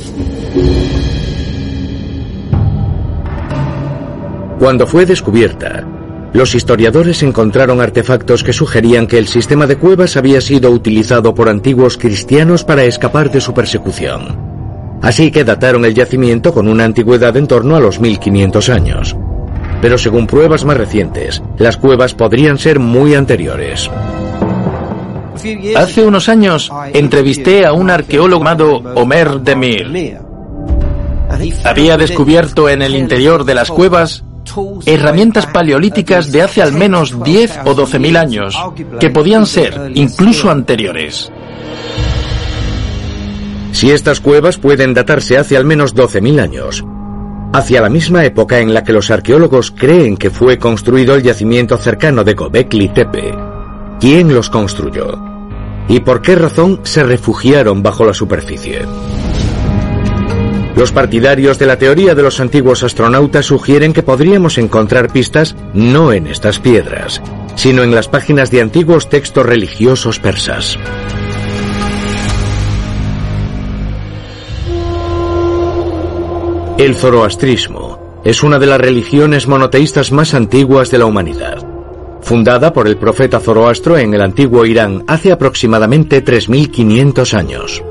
Cuando 4.59 4.85
fue 4.85 5.05
descubierta, 5.05 5.87
los 6.33 6.53
historiadores 6.53 7.23
encontraron 7.23 7.81
artefactos 7.81 8.43
que 8.43 8.53
sugerían 8.53 9.07
que 9.07 9.17
el 9.17 9.27
sistema 9.27 9.65
de 9.65 9.77
cuevas 9.77 10.17
había 10.17 10.41
sido 10.41 10.69
utilizado 10.69 11.33
por 11.33 11.49
antiguos 11.49 11.97
cristianos 11.97 12.63
para 12.63 12.83
escapar 12.83 13.31
de 13.31 13.41
su 13.41 13.53
persecución. 13.53 14.37
Así 15.01 15.31
que 15.31 15.45
dataron 15.45 15.85
el 15.85 15.95
yacimiento 15.95 16.53
con 16.53 16.67
una 16.67 16.83
antigüedad 16.83 17.35
en 17.37 17.47
torno 17.47 17.75
a 17.75 17.79
los 17.79 17.99
1500 17.99 18.69
años. 18.69 19.15
Pero 19.81 19.97
según 19.97 20.27
pruebas 20.27 20.65
más 20.65 20.77
recientes, 20.77 21.41
las 21.57 21.77
cuevas 21.77 22.13
podrían 22.13 22.57
ser 22.57 22.79
muy 22.79 23.15
anteriores. 23.15 23.89
Hace 25.75 26.03
unos 26.03 26.27
años 26.27 26.69
entrevisté 26.93 27.65
a 27.65 27.71
un 27.71 27.89
arqueólogo 27.89 28.43
llamado 28.43 28.77
Omer 28.95 29.39
Demir. 29.39 30.17
Había 31.63 31.97
descubierto 31.97 32.67
en 32.67 32.81
el 32.81 32.95
interior 32.95 33.45
de 33.45 33.55
las 33.55 33.69
cuevas 33.69 34.23
herramientas 34.85 35.45
paleolíticas 35.45 36.31
de 36.31 36.41
hace 36.41 36.61
al 36.61 36.73
menos 36.73 37.23
10 37.23 37.59
o 37.65 37.73
12 37.73 37.99
mil 37.99 38.17
años, 38.17 38.57
que 38.99 39.09
podían 39.09 39.45
ser 39.45 39.91
incluso 39.95 40.49
anteriores. 40.49 41.31
Si 43.71 43.91
estas 43.91 44.19
cuevas 44.19 44.57
pueden 44.57 44.93
datarse 44.93 45.37
hace 45.37 45.55
al 45.55 45.63
menos 45.63 45.95
12.000 45.95 46.41
años, 46.41 46.83
hacia 47.53 47.81
la 47.81 47.89
misma 47.89 48.25
época 48.25 48.59
en 48.59 48.73
la 48.73 48.83
que 48.83 48.93
los 48.93 49.09
arqueólogos 49.11 49.71
creen 49.71 50.17
que 50.17 50.29
fue 50.29 50.57
construido 50.57 51.15
el 51.15 51.23
yacimiento 51.23 51.77
cercano 51.77 52.23
de 52.23 52.33
Gobekli 52.33 52.89
Tepe, 52.89 53.33
¿quién 53.99 54.33
los 54.33 54.49
construyó? 54.49 55.19
¿Y 55.87 56.01
por 56.01 56.21
qué 56.21 56.35
razón 56.35 56.81
se 56.83 57.03
refugiaron 57.03 57.81
bajo 57.81 58.05
la 58.05 58.13
superficie? 58.13 58.81
Los 60.75 60.91
partidarios 60.91 61.59
de 61.59 61.65
la 61.65 61.77
teoría 61.77 62.15
de 62.15 62.21
los 62.21 62.39
antiguos 62.39 62.83
astronautas 62.83 63.47
sugieren 63.47 63.91
que 63.91 64.03
podríamos 64.03 64.57
encontrar 64.57 65.11
pistas 65.11 65.55
no 65.73 66.13
en 66.13 66.27
estas 66.27 66.59
piedras, 66.59 67.21
sino 67.55 67.83
en 67.83 67.93
las 67.93 68.07
páginas 68.07 68.49
de 68.51 68.61
antiguos 68.61 69.09
textos 69.09 69.45
religiosos 69.45 70.19
persas. 70.19 70.77
El 76.79 76.95
zoroastrismo 76.95 78.21
es 78.23 78.41
una 78.41 78.57
de 78.57 78.65
las 78.65 78.79
religiones 78.79 79.49
monoteístas 79.49 80.13
más 80.13 80.33
antiguas 80.33 80.89
de 80.89 80.97
la 80.97 81.07
humanidad. 81.07 81.57
Fundada 82.21 82.71
por 82.71 82.87
el 82.87 82.95
profeta 82.95 83.41
Zoroastro 83.41 83.97
en 83.97 84.13
el 84.13 84.21
antiguo 84.21 84.65
Irán 84.65 85.03
hace 85.05 85.33
aproximadamente 85.33 86.23
3.500 86.23 87.33
años. 87.33 87.83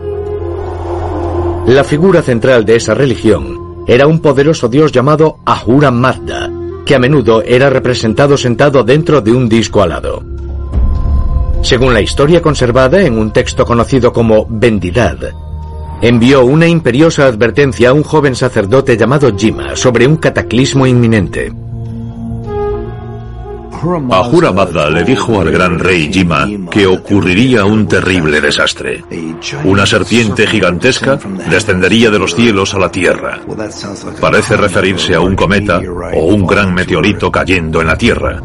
La 1.67 1.85
figura 1.85 2.23
central 2.23 2.65
de 2.65 2.77
esa 2.77 2.95
religión 2.95 3.85
era 3.87 4.07
un 4.07 4.21
poderoso 4.21 4.69
dios 4.69 4.91
llamado 4.91 5.41
Ahura 5.45 5.91
Mazda, 5.91 6.51
que 6.87 6.95
a 6.95 6.99
menudo 6.99 7.43
era 7.43 7.69
representado 7.69 8.39
sentado 8.39 8.85
dentro 8.85 9.21
de 9.21 9.33
un 9.33 9.51
disco 9.51 9.83
alado. 9.83 10.25
Según 11.61 11.93
la 11.93 12.01
historia 12.01 12.41
conservada 12.41 13.03
en 13.03 13.19
un 13.19 13.35
texto 13.35 13.67
conocido 13.67 14.15
como 14.15 14.47
Bendidad, 14.49 15.35
envió 16.01 16.45
una 16.45 16.67
imperiosa 16.67 17.27
advertencia 17.27 17.91
a 17.91 17.93
un 17.93 18.03
joven 18.03 18.35
sacerdote 18.35 18.97
llamado 18.97 19.37
Jima 19.37 19.77
sobre 19.77 20.07
un 20.07 20.17
cataclismo 20.17 20.87
inminente. 20.87 21.53
Ahura 24.11 24.53
Mazda 24.53 24.91
le 24.91 25.05
dijo 25.05 25.41
al 25.41 25.51
gran 25.53 25.79
rey 25.79 26.11
Jima 26.13 26.49
que 26.71 26.87
ocurriría 26.87 27.65
un 27.65 27.87
terrible 27.87 28.41
desastre. 28.41 29.05
Una 29.65 29.87
serpiente 29.87 30.47
gigantesca 30.47 31.19
descendería 31.49 32.11
de 32.11 32.19
los 32.19 32.35
cielos 32.35 32.75
a 32.75 32.79
la 32.79 32.91
tierra. 32.91 33.41
Parece 34.21 34.57
referirse 34.57 35.15
a 35.15 35.21
un 35.21 35.37
cometa 35.37 35.81
o 36.15 36.25
un 36.25 36.45
gran 36.45 36.75
meteorito 36.75 37.31
cayendo 37.31 37.81
en 37.81 37.87
la 37.87 37.97
tierra. 37.97 38.43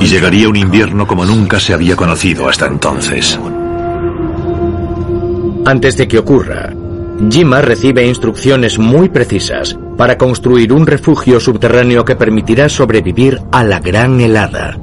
Y 0.00 0.06
llegaría 0.06 0.48
un 0.48 0.56
invierno 0.56 1.06
como 1.06 1.24
nunca 1.24 1.60
se 1.60 1.74
había 1.74 1.94
conocido 1.94 2.48
hasta 2.48 2.66
entonces. 2.66 3.38
Antes 5.64 5.96
de 5.96 6.08
que 6.08 6.18
ocurra, 6.18 6.72
Jima 7.30 7.60
recibe 7.60 8.06
instrucciones 8.06 8.78
muy 8.78 9.10
precisas 9.10 9.76
para 9.96 10.16
construir 10.16 10.72
un 10.72 10.86
refugio 10.86 11.38
subterráneo 11.38 12.04
que 12.04 12.16
permitirá 12.16 12.68
sobrevivir 12.68 13.40
a 13.52 13.62
la 13.62 13.78
gran 13.78 14.20
helada. 14.20 14.78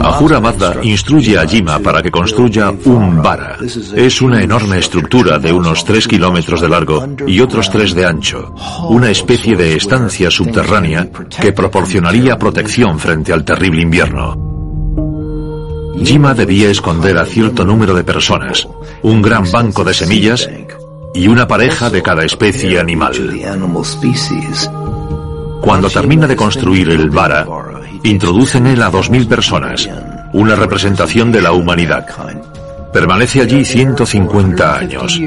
Ahura 0.00 0.40
Mazda 0.40 0.76
instruye 0.82 1.38
a 1.38 1.46
Jima 1.46 1.78
para 1.78 2.02
que 2.02 2.10
construya 2.10 2.72
un 2.84 3.22
vara. 3.22 3.56
Es 3.94 4.20
una 4.22 4.42
enorme 4.42 4.78
estructura 4.78 5.38
de 5.38 5.52
unos 5.52 5.84
3 5.84 6.08
kilómetros 6.08 6.60
de 6.60 6.68
largo 6.68 7.06
y 7.26 7.40
otros 7.40 7.70
3 7.70 7.94
de 7.94 8.04
ancho. 8.04 8.54
Una 8.88 9.10
especie 9.10 9.56
de 9.56 9.76
estancia 9.76 10.30
subterránea 10.30 11.08
que 11.40 11.52
proporcionaría 11.52 12.38
protección 12.38 12.98
frente 12.98 13.32
al 13.32 13.44
terrible 13.44 13.82
invierno. 13.82 14.47
Jima 16.04 16.34
debía 16.34 16.70
esconder 16.70 17.18
a 17.18 17.24
cierto 17.24 17.64
número 17.64 17.94
de 17.94 18.04
personas, 18.04 18.66
un 19.02 19.22
gran 19.22 19.50
banco 19.50 19.84
de 19.84 19.94
semillas 19.94 20.48
y 21.14 21.28
una 21.28 21.46
pareja 21.46 21.90
de 21.90 22.02
cada 22.02 22.24
especie 22.24 22.78
animal. 22.78 23.12
Cuando 25.60 25.90
termina 25.90 26.26
de 26.26 26.36
construir 26.36 26.90
el 26.90 27.10
Vara, 27.10 27.46
introduce 28.04 28.58
en 28.58 28.68
él 28.68 28.82
a 28.82 28.90
2.000 28.90 29.28
personas, 29.28 29.88
una 30.32 30.54
representación 30.54 31.32
de 31.32 31.42
la 31.42 31.52
humanidad. 31.52 32.06
Permanece 32.92 33.42
allí 33.42 33.64
150 33.64 34.76
años. 34.76 35.20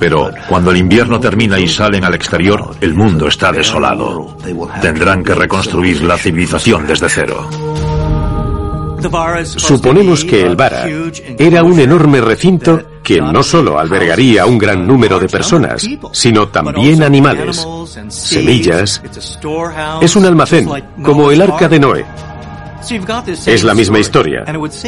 Pero 0.00 0.30
cuando 0.48 0.70
el 0.70 0.78
invierno 0.78 1.20
termina 1.20 1.58
y 1.58 1.68
salen 1.68 2.04
al 2.04 2.14
exterior, 2.14 2.74
el 2.80 2.94
mundo 2.94 3.28
está 3.28 3.52
desolado. 3.52 4.36
Tendrán 4.80 5.22
que 5.22 5.34
reconstruir 5.34 6.02
la 6.02 6.18
civilización 6.18 6.86
desde 6.86 7.08
cero. 7.08 7.48
Suponemos 9.44 10.24
que 10.24 10.42
el 10.42 10.56
Vara 10.56 10.86
era 11.38 11.62
un 11.62 11.78
enorme 11.78 12.20
recinto 12.20 13.00
que 13.02 13.20
no 13.20 13.42
solo 13.42 13.78
albergaría 13.78 14.46
un 14.46 14.58
gran 14.58 14.86
número 14.86 15.18
de 15.18 15.28
personas, 15.28 15.86
sino 16.12 16.48
también 16.48 17.02
animales, 17.02 17.66
semillas. 18.08 19.02
Es 20.00 20.16
un 20.16 20.24
almacén, 20.24 20.68
como 21.02 21.30
el 21.30 21.40
arca 21.42 21.68
de 21.68 21.78
Noé. 21.78 22.04
Es 23.46 23.64
la 23.64 23.74
misma 23.74 23.98
historia, 23.98 24.44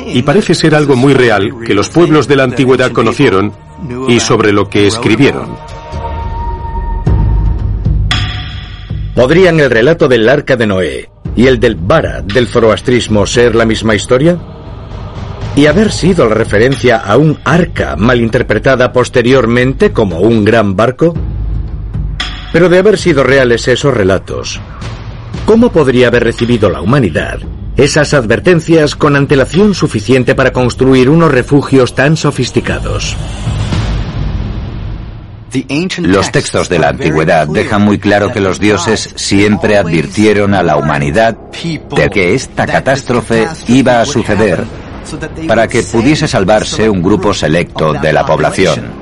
y 0.06 0.22
parece 0.22 0.54
ser 0.54 0.74
algo 0.74 0.96
muy 0.96 1.14
real 1.14 1.50
que 1.64 1.74
los 1.74 1.88
pueblos 1.88 2.28
de 2.28 2.36
la 2.36 2.44
antigüedad 2.44 2.92
conocieron 2.92 3.52
y 4.08 4.20
sobre 4.20 4.52
lo 4.52 4.68
que 4.68 4.86
escribieron. 4.86 5.56
¿Podrían 9.14 9.58
el 9.58 9.68
relato 9.68 10.06
del 10.06 10.28
arca 10.28 10.54
de 10.54 10.66
Noé 10.66 11.10
y 11.38 11.46
el 11.46 11.60
del 11.60 11.76
Vara 11.76 12.20
del 12.20 12.48
zoroastrismo 12.48 13.24
ser 13.24 13.54
la 13.54 13.64
misma 13.64 13.94
historia? 13.94 14.36
¿Y 15.54 15.66
haber 15.66 15.92
sido 15.92 16.28
la 16.28 16.34
referencia 16.34 16.96
a 16.96 17.16
un 17.16 17.38
arca 17.44 17.94
malinterpretada 17.94 18.92
posteriormente 18.92 19.92
como 19.92 20.18
un 20.18 20.44
gran 20.44 20.74
barco? 20.74 21.14
Pero 22.52 22.68
de 22.68 22.78
haber 22.78 22.98
sido 22.98 23.22
reales 23.22 23.68
esos 23.68 23.94
relatos, 23.94 24.60
¿cómo 25.46 25.70
podría 25.70 26.08
haber 26.08 26.24
recibido 26.24 26.70
la 26.70 26.80
humanidad 26.80 27.38
esas 27.76 28.14
advertencias 28.14 28.96
con 28.96 29.14
antelación 29.14 29.74
suficiente 29.74 30.34
para 30.34 30.52
construir 30.52 31.08
unos 31.08 31.30
refugios 31.30 31.94
tan 31.94 32.16
sofisticados? 32.16 33.16
Los 35.98 36.30
textos 36.30 36.68
de 36.68 36.78
la 36.78 36.90
antigüedad 36.90 37.46
dejan 37.46 37.82
muy 37.82 37.98
claro 37.98 38.32
que 38.32 38.40
los 38.40 38.60
dioses 38.60 39.10
siempre 39.16 39.78
advirtieron 39.78 40.54
a 40.54 40.62
la 40.62 40.76
humanidad 40.76 41.36
de 41.96 42.10
que 42.10 42.34
esta 42.34 42.66
catástrofe 42.66 43.48
iba 43.68 44.00
a 44.00 44.04
suceder 44.04 44.64
para 45.46 45.66
que 45.66 45.82
pudiese 45.82 46.28
salvarse 46.28 46.88
un 46.88 47.02
grupo 47.02 47.32
selecto 47.32 47.94
de 47.94 48.12
la 48.12 48.26
población. 48.26 48.92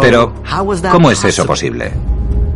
Pero, 0.00 0.34
¿cómo 0.90 1.10
es 1.10 1.24
eso 1.24 1.46
posible? 1.46 1.92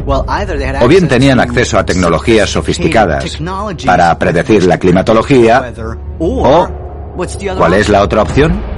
O 0.06 0.88
bien 0.88 1.08
tenían 1.08 1.40
acceso 1.40 1.78
a 1.78 1.84
tecnologías 1.84 2.48
sofisticadas 2.48 3.38
para 3.84 4.16
predecir 4.16 4.64
la 4.64 4.78
climatología, 4.78 5.72
o 6.20 6.68
¿cuál 7.56 7.74
es 7.74 7.88
la 7.88 8.02
otra 8.02 8.22
opción? 8.22 8.75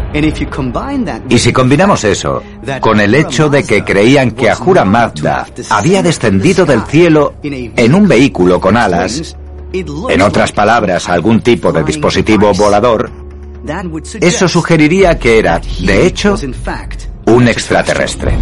Y 1.29 1.39
si 1.39 1.53
combinamos 1.53 2.05
eso 2.05 2.43
con 2.81 3.01
el 3.01 3.15
hecho 3.15 3.49
de 3.49 3.65
que 3.65 3.85
creían 3.85 4.31
que 4.31 4.51
Ahura 4.51 4.85
Mazda 4.85 5.47
había 5.71 6.03
descendido 6.03 6.65
del 6.65 6.83
cielo 6.83 7.35
en 7.43 7.95
un 7.95 8.09
vehículo 8.09 8.61
con 8.61 8.77
alas, 8.77 9.37
en 9.73 10.23
otras 10.23 10.53
palabras, 10.53 11.09
algún 11.09 11.41
tipo 11.41 11.73
de 11.73 11.85
dispositivo 11.85 12.53
volador, 12.55 13.11
eso 14.21 14.49
sugeriría 14.49 15.19
que 15.19 15.39
era, 15.39 15.61
de 15.81 16.07
hecho, 16.07 16.37
un 17.27 17.49
extraterrestre. 17.49 18.39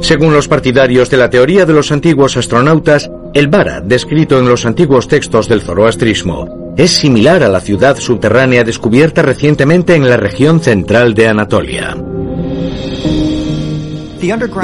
Según 0.00 0.32
los 0.32 0.48
partidarios 0.48 1.10
de 1.10 1.16
la 1.16 1.30
teoría 1.30 1.66
de 1.66 1.72
los 1.72 1.92
antiguos 1.92 2.36
astronautas, 2.36 3.10
el 3.34 3.48
Vara, 3.48 3.80
descrito 3.80 4.38
en 4.38 4.48
los 4.48 4.66
antiguos 4.66 5.06
textos 5.06 5.48
del 5.48 5.60
zoroastrismo, 5.60 6.74
es 6.76 6.90
similar 6.90 7.42
a 7.42 7.48
la 7.48 7.60
ciudad 7.60 7.96
subterránea 7.98 8.64
descubierta 8.64 9.22
recientemente 9.22 9.94
en 9.94 10.08
la 10.08 10.16
región 10.16 10.60
central 10.60 11.14
de 11.14 11.28
Anatolia. 11.28 11.96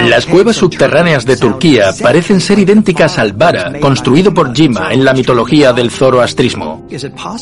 Las 0.09 0.27
cuevas 0.27 0.57
subterráneas 0.57 1.25
de 1.25 1.37
Turquía 1.37 1.95
parecen 2.03 2.41
ser 2.41 2.59
idénticas 2.59 3.19
al 3.19 3.33
Vara, 3.33 3.73
construido 3.81 4.35
por 4.35 4.55
Jima 4.55 4.93
en 4.93 5.05
la 5.05 5.15
mitología 5.15 5.73
del 5.73 5.91
zoroastrismo. 5.91 6.87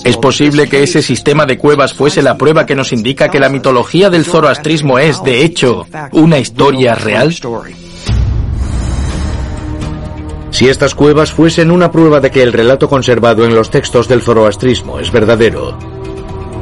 ¿Es 0.05 0.17
posible 0.17 0.69
que 0.69 0.83
ese 0.83 1.03
sistema 1.03 1.45
de 1.45 1.59
cuevas 1.59 1.93
fuese 1.93 2.23
la 2.23 2.37
prueba 2.37 2.67
que 2.67 2.77
nos 2.77 2.93
indica 2.93 3.29
que 3.29 3.41
la 3.41 3.49
mitología 3.49 4.11
del 4.11 4.25
zoroastrismo 4.25 4.99
es, 4.99 5.23
de 5.25 5.45
hecho, 5.45 5.87
una 6.13 6.39
historia 6.39 6.95
real? 6.95 7.35
Si 10.55 10.69
estas 10.69 10.95
cuevas 10.95 11.33
fuesen 11.33 11.73
una 11.73 11.91
prueba 11.91 12.21
de 12.21 12.31
que 12.31 12.41
el 12.41 12.53
relato 12.53 12.89
conservado 12.89 13.45
en 13.45 13.57
los 13.57 13.71
textos 13.71 14.07
del 14.07 14.23
zoroastrismo 14.23 15.01
es 15.01 15.11
verdadero, 15.11 15.77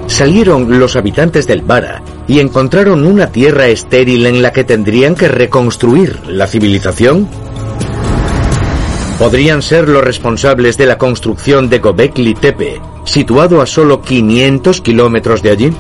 salieron 0.06 0.78
los 0.80 0.96
habitantes 0.96 1.46
del 1.46 1.60
Vara 1.60 2.02
y 2.26 2.40
encontraron 2.40 3.06
una 3.06 3.26
tierra 3.26 3.66
estéril 3.66 4.24
en 4.24 4.40
la 4.40 4.50
que 4.50 4.64
tendrían 4.64 5.14
que 5.14 5.28
reconstruir 5.28 6.26
la 6.26 6.46
civilización? 6.46 7.28
¿Podrían 9.18 9.60
ser 9.60 9.90
los 9.90 10.02
responsables 10.02 10.78
de 10.78 10.86
la 10.86 10.96
construcción 10.96 11.68
de 11.68 11.80
Gobekli 11.80 12.32
Tepe, 12.32 12.80
situado 13.04 13.60
a 13.60 13.66
solo 13.66 14.00
500 14.00 14.80
kilómetros 14.80 15.42
de 15.42 15.50
allí? 15.50 15.70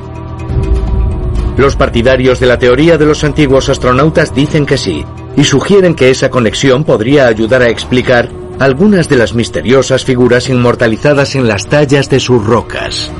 Los 1.56 1.76
partidarios 1.76 2.40
de 2.40 2.46
la 2.46 2.58
teoría 2.58 2.98
de 2.98 3.06
los 3.06 3.24
antiguos 3.24 3.70
astronautas 3.70 4.34
dicen 4.34 4.66
que 4.66 4.76
sí, 4.76 5.02
y 5.36 5.44
sugieren 5.44 5.94
que 5.94 6.10
esa 6.10 6.30
conexión 6.30 6.84
podría 6.84 7.26
ayudar 7.26 7.62
a 7.62 7.68
explicar 7.68 8.28
algunas 8.58 9.08
de 9.08 9.16
las 9.16 9.34
misteriosas 9.34 10.04
figuras 10.04 10.48
inmortalizadas 10.48 11.34
en 11.34 11.48
las 11.48 11.68
tallas 11.68 12.08
de 12.08 12.20
sus 12.20 12.44
rocas. 12.44 13.10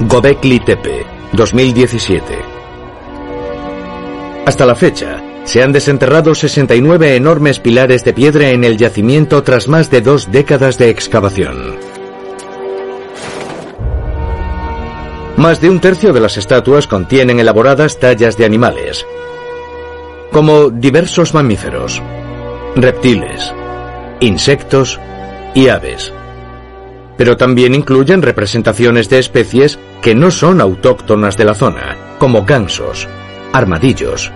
Gobekli 0.00 0.60
Tepe, 0.60 1.04
2017. 1.32 2.38
Hasta 4.46 4.64
la 4.64 4.76
fecha, 4.76 5.20
se 5.44 5.62
han 5.62 5.72
desenterrado 5.72 6.34
69 6.34 7.16
enormes 7.16 7.58
pilares 7.58 8.04
de 8.04 8.12
piedra 8.12 8.50
en 8.50 8.62
el 8.62 8.76
yacimiento 8.76 9.42
tras 9.42 9.68
más 9.68 9.90
de 9.90 10.02
dos 10.02 10.30
décadas 10.30 10.78
de 10.78 10.90
excavación. 10.90 11.95
Más 15.36 15.60
de 15.60 15.68
un 15.68 15.80
tercio 15.80 16.14
de 16.14 16.20
las 16.20 16.38
estatuas 16.38 16.86
contienen 16.86 17.38
elaboradas 17.38 18.00
tallas 18.00 18.38
de 18.38 18.46
animales, 18.46 19.04
como 20.32 20.70
diversos 20.70 21.34
mamíferos, 21.34 22.02
reptiles, 22.74 23.52
insectos 24.20 24.98
y 25.54 25.68
aves. 25.68 26.10
Pero 27.18 27.36
también 27.36 27.74
incluyen 27.74 28.22
representaciones 28.22 29.10
de 29.10 29.18
especies 29.18 29.78
que 30.00 30.14
no 30.14 30.30
son 30.30 30.62
autóctonas 30.62 31.36
de 31.36 31.44
la 31.44 31.54
zona, 31.54 31.96
como 32.18 32.46
gansos, 32.46 33.06
armadillos 33.52 34.32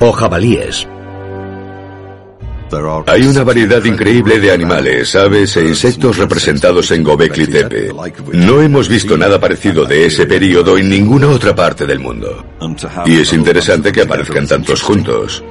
o 0.00 0.10
jabalíes. 0.10 0.88
Hay 3.06 3.22
una 3.22 3.44
variedad 3.44 3.84
increíble 3.84 4.40
de 4.40 4.50
animales, 4.50 5.14
aves 5.14 5.56
e 5.56 5.66
insectos 5.66 6.16
representados 6.16 6.90
en 6.90 7.02
Gobekli 7.02 7.46
Tepe. 7.46 7.92
No 8.32 8.62
hemos 8.62 8.88
visto 8.88 9.16
nada 9.18 9.38
parecido 9.38 9.84
de 9.84 10.06
ese 10.06 10.26
periodo 10.26 10.78
en 10.78 10.88
ninguna 10.88 11.28
otra 11.28 11.54
parte 11.54 11.86
del 11.86 11.98
mundo. 11.98 12.44
Y 13.04 13.20
es 13.20 13.32
interesante 13.32 13.92
que 13.92 14.02
aparezcan 14.02 14.46
tantos 14.46 14.82
juntos. 14.82 15.44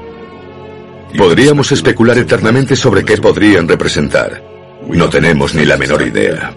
Podríamos 1.17 1.71
especular 1.71 2.17
eternamente 2.17 2.75
sobre 2.75 3.03
qué 3.03 3.17
podrían 3.17 3.67
representar. 3.67 4.41
No 4.87 5.09
tenemos 5.09 5.53
ni 5.53 5.65
la 5.65 5.77
menor 5.77 6.01
idea. 6.01 6.53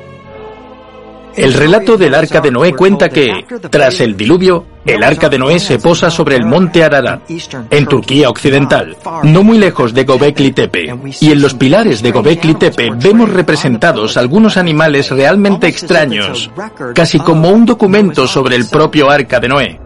El 1.37 1.53
relato 1.55 1.97
del 1.97 2.15
arca 2.15 2.41
de 2.41 2.51
Noé 2.51 2.73
cuenta 2.73 3.09
que, 3.09 3.45
tras 3.71 4.01
el 4.01 4.17
diluvio, 4.17 4.67
el 4.85 5.03
arca 5.03 5.29
de 5.29 5.39
Noé 5.39 5.59
se 5.59 5.79
posa 5.79 6.11
sobre 6.11 6.37
el 6.37 6.45
monte 6.45 6.85
Ararat, 6.85 7.23
en 7.71 7.87
Turquía 7.87 8.29
occidental, 8.29 8.97
no 9.25 9.43
muy 9.43 9.59
lejos 9.59 9.93
de 9.95 10.05
Gobekli 10.05 10.53
Tepe. 10.53 10.95
Y 11.21 11.33
en 11.33 11.43
los 11.43 11.55
pilares 11.55 12.03
de 12.03 12.13
Gobekli 12.13 12.55
Tepe 12.55 12.91
vemos 12.97 13.31
representados 13.31 14.17
algunos 14.17 14.57
animales 14.57 15.11
realmente 15.11 15.67
extraños, 15.67 16.51
casi 16.95 17.19
como 17.19 17.51
un 17.51 17.67
documento 17.67 18.27
sobre 18.27 18.57
el 18.57 18.69
propio 18.69 19.11
arca 19.11 19.41
de 19.41 19.49
Noé. 19.49 19.81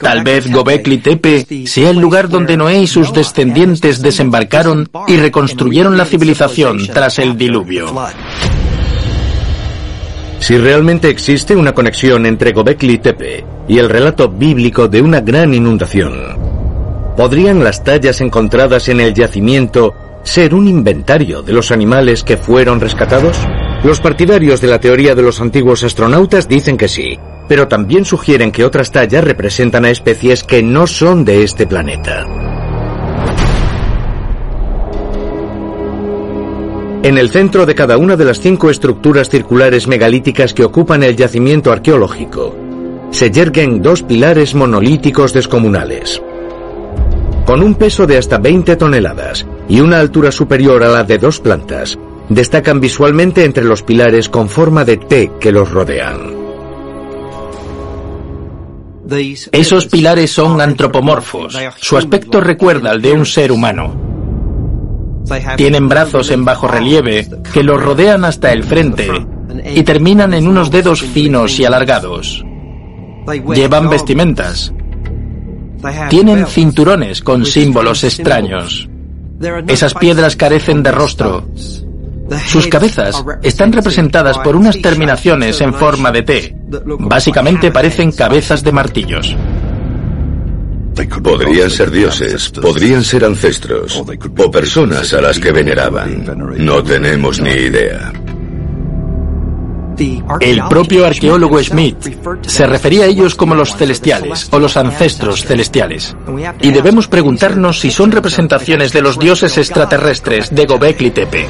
Tal 0.00 0.22
vez 0.24 0.50
Gobekli 0.50 0.98
Tepe 0.98 1.66
sea 1.66 1.90
el 1.90 1.98
lugar 1.98 2.28
donde 2.28 2.56
Noé 2.56 2.80
y 2.80 2.86
sus 2.86 3.12
descendientes 3.12 4.00
desembarcaron 4.00 4.88
y 5.06 5.16
reconstruyeron 5.16 5.96
la 5.96 6.06
civilización 6.06 6.86
tras 6.86 7.18
el 7.18 7.36
diluvio. 7.36 7.92
Si 10.42 10.58
realmente 10.58 11.08
existe 11.08 11.54
una 11.54 11.72
conexión 11.72 12.26
entre 12.26 12.50
Gobekli 12.50 12.98
Tepe 12.98 13.44
y 13.68 13.78
el 13.78 13.88
relato 13.88 14.28
bíblico 14.28 14.88
de 14.88 15.00
una 15.00 15.20
gran 15.20 15.54
inundación, 15.54 17.14
¿podrían 17.16 17.62
las 17.62 17.84
tallas 17.84 18.20
encontradas 18.20 18.88
en 18.88 18.98
el 18.98 19.14
yacimiento 19.14 19.94
ser 20.24 20.52
un 20.52 20.66
inventario 20.66 21.42
de 21.42 21.52
los 21.52 21.70
animales 21.70 22.24
que 22.24 22.36
fueron 22.36 22.80
rescatados? 22.80 23.38
Los 23.84 24.00
partidarios 24.00 24.60
de 24.60 24.66
la 24.66 24.80
teoría 24.80 25.14
de 25.14 25.22
los 25.22 25.40
antiguos 25.40 25.84
astronautas 25.84 26.48
dicen 26.48 26.76
que 26.76 26.88
sí, 26.88 27.20
pero 27.48 27.68
también 27.68 28.04
sugieren 28.04 28.50
que 28.50 28.64
otras 28.64 28.90
tallas 28.90 29.22
representan 29.22 29.84
a 29.84 29.90
especies 29.90 30.42
que 30.42 30.60
no 30.60 30.88
son 30.88 31.24
de 31.24 31.44
este 31.44 31.68
planeta. 31.68 32.51
En 37.02 37.18
el 37.18 37.30
centro 37.30 37.66
de 37.66 37.74
cada 37.74 37.96
una 37.96 38.16
de 38.16 38.24
las 38.24 38.40
cinco 38.40 38.70
estructuras 38.70 39.28
circulares 39.28 39.88
megalíticas 39.88 40.54
que 40.54 40.64
ocupan 40.64 41.02
el 41.02 41.16
yacimiento 41.16 41.72
arqueológico, 41.72 42.54
se 43.10 43.28
yerguen 43.28 43.82
dos 43.82 44.04
pilares 44.04 44.54
monolíticos 44.54 45.32
descomunales. 45.32 46.22
Con 47.44 47.60
un 47.60 47.74
peso 47.74 48.06
de 48.06 48.18
hasta 48.18 48.38
20 48.38 48.76
toneladas 48.76 49.44
y 49.68 49.80
una 49.80 49.98
altura 49.98 50.30
superior 50.30 50.84
a 50.84 50.90
la 50.90 51.02
de 51.02 51.18
dos 51.18 51.40
plantas, 51.40 51.98
destacan 52.28 52.78
visualmente 52.78 53.44
entre 53.44 53.64
los 53.64 53.82
pilares 53.82 54.28
con 54.28 54.48
forma 54.48 54.84
de 54.84 54.98
T 54.98 55.32
que 55.40 55.50
los 55.50 55.72
rodean. 55.72 56.40
Esos 59.50 59.88
pilares 59.88 60.32
son 60.32 60.60
antropomorfos. 60.60 61.58
Su 61.80 61.96
aspecto 61.96 62.40
recuerda 62.40 62.92
al 62.92 63.02
de 63.02 63.12
un 63.12 63.26
ser 63.26 63.50
humano. 63.50 64.11
Tienen 65.56 65.88
brazos 65.88 66.30
en 66.30 66.44
bajo 66.44 66.68
relieve 66.68 67.28
que 67.52 67.62
los 67.62 67.82
rodean 67.82 68.24
hasta 68.24 68.52
el 68.52 68.64
frente 68.64 69.08
y 69.74 69.82
terminan 69.82 70.34
en 70.34 70.48
unos 70.48 70.70
dedos 70.70 71.02
finos 71.02 71.58
y 71.58 71.64
alargados. 71.64 72.44
Llevan 73.54 73.88
vestimentas. 73.88 74.72
Tienen 76.08 76.46
cinturones 76.46 77.22
con 77.22 77.44
símbolos 77.44 78.04
extraños. 78.04 78.88
Esas 79.66 79.94
piedras 79.94 80.36
carecen 80.36 80.82
de 80.82 80.92
rostro. 80.92 81.44
Sus 82.46 82.66
cabezas 82.68 83.22
están 83.42 83.72
representadas 83.72 84.38
por 84.38 84.56
unas 84.56 84.80
terminaciones 84.80 85.60
en 85.60 85.74
forma 85.74 86.10
de 86.10 86.22
T. 86.22 86.56
Básicamente 87.00 87.70
parecen 87.70 88.12
cabezas 88.12 88.62
de 88.62 88.72
martillos. 88.72 89.36
Podrían 91.22 91.70
ser 91.70 91.90
dioses, 91.90 92.50
podrían 92.50 93.02
ser 93.02 93.24
ancestros 93.24 94.02
o 94.36 94.50
personas 94.50 95.12
a 95.14 95.20
las 95.20 95.38
que 95.38 95.52
veneraban. 95.52 96.24
No 96.58 96.82
tenemos 96.82 97.40
ni 97.40 97.50
idea. 97.50 98.12
El 100.40 100.62
propio 100.68 101.06
arqueólogo 101.06 101.62
Smith 101.62 102.16
se 102.46 102.66
refería 102.66 103.04
a 103.04 103.06
ellos 103.06 103.34
como 103.34 103.54
los 103.54 103.76
celestiales 103.76 104.48
o 104.50 104.58
los 104.58 104.76
ancestros 104.76 105.44
celestiales. 105.44 106.16
Y 106.60 106.70
debemos 106.72 107.08
preguntarnos 107.08 107.80
si 107.80 107.90
son 107.90 108.10
representaciones 108.10 108.92
de 108.92 109.02
los 109.02 109.18
dioses 109.18 109.58
extraterrestres 109.58 110.54
de 110.54 110.66
Gobekli 110.66 111.10
Tepe. 111.10 111.46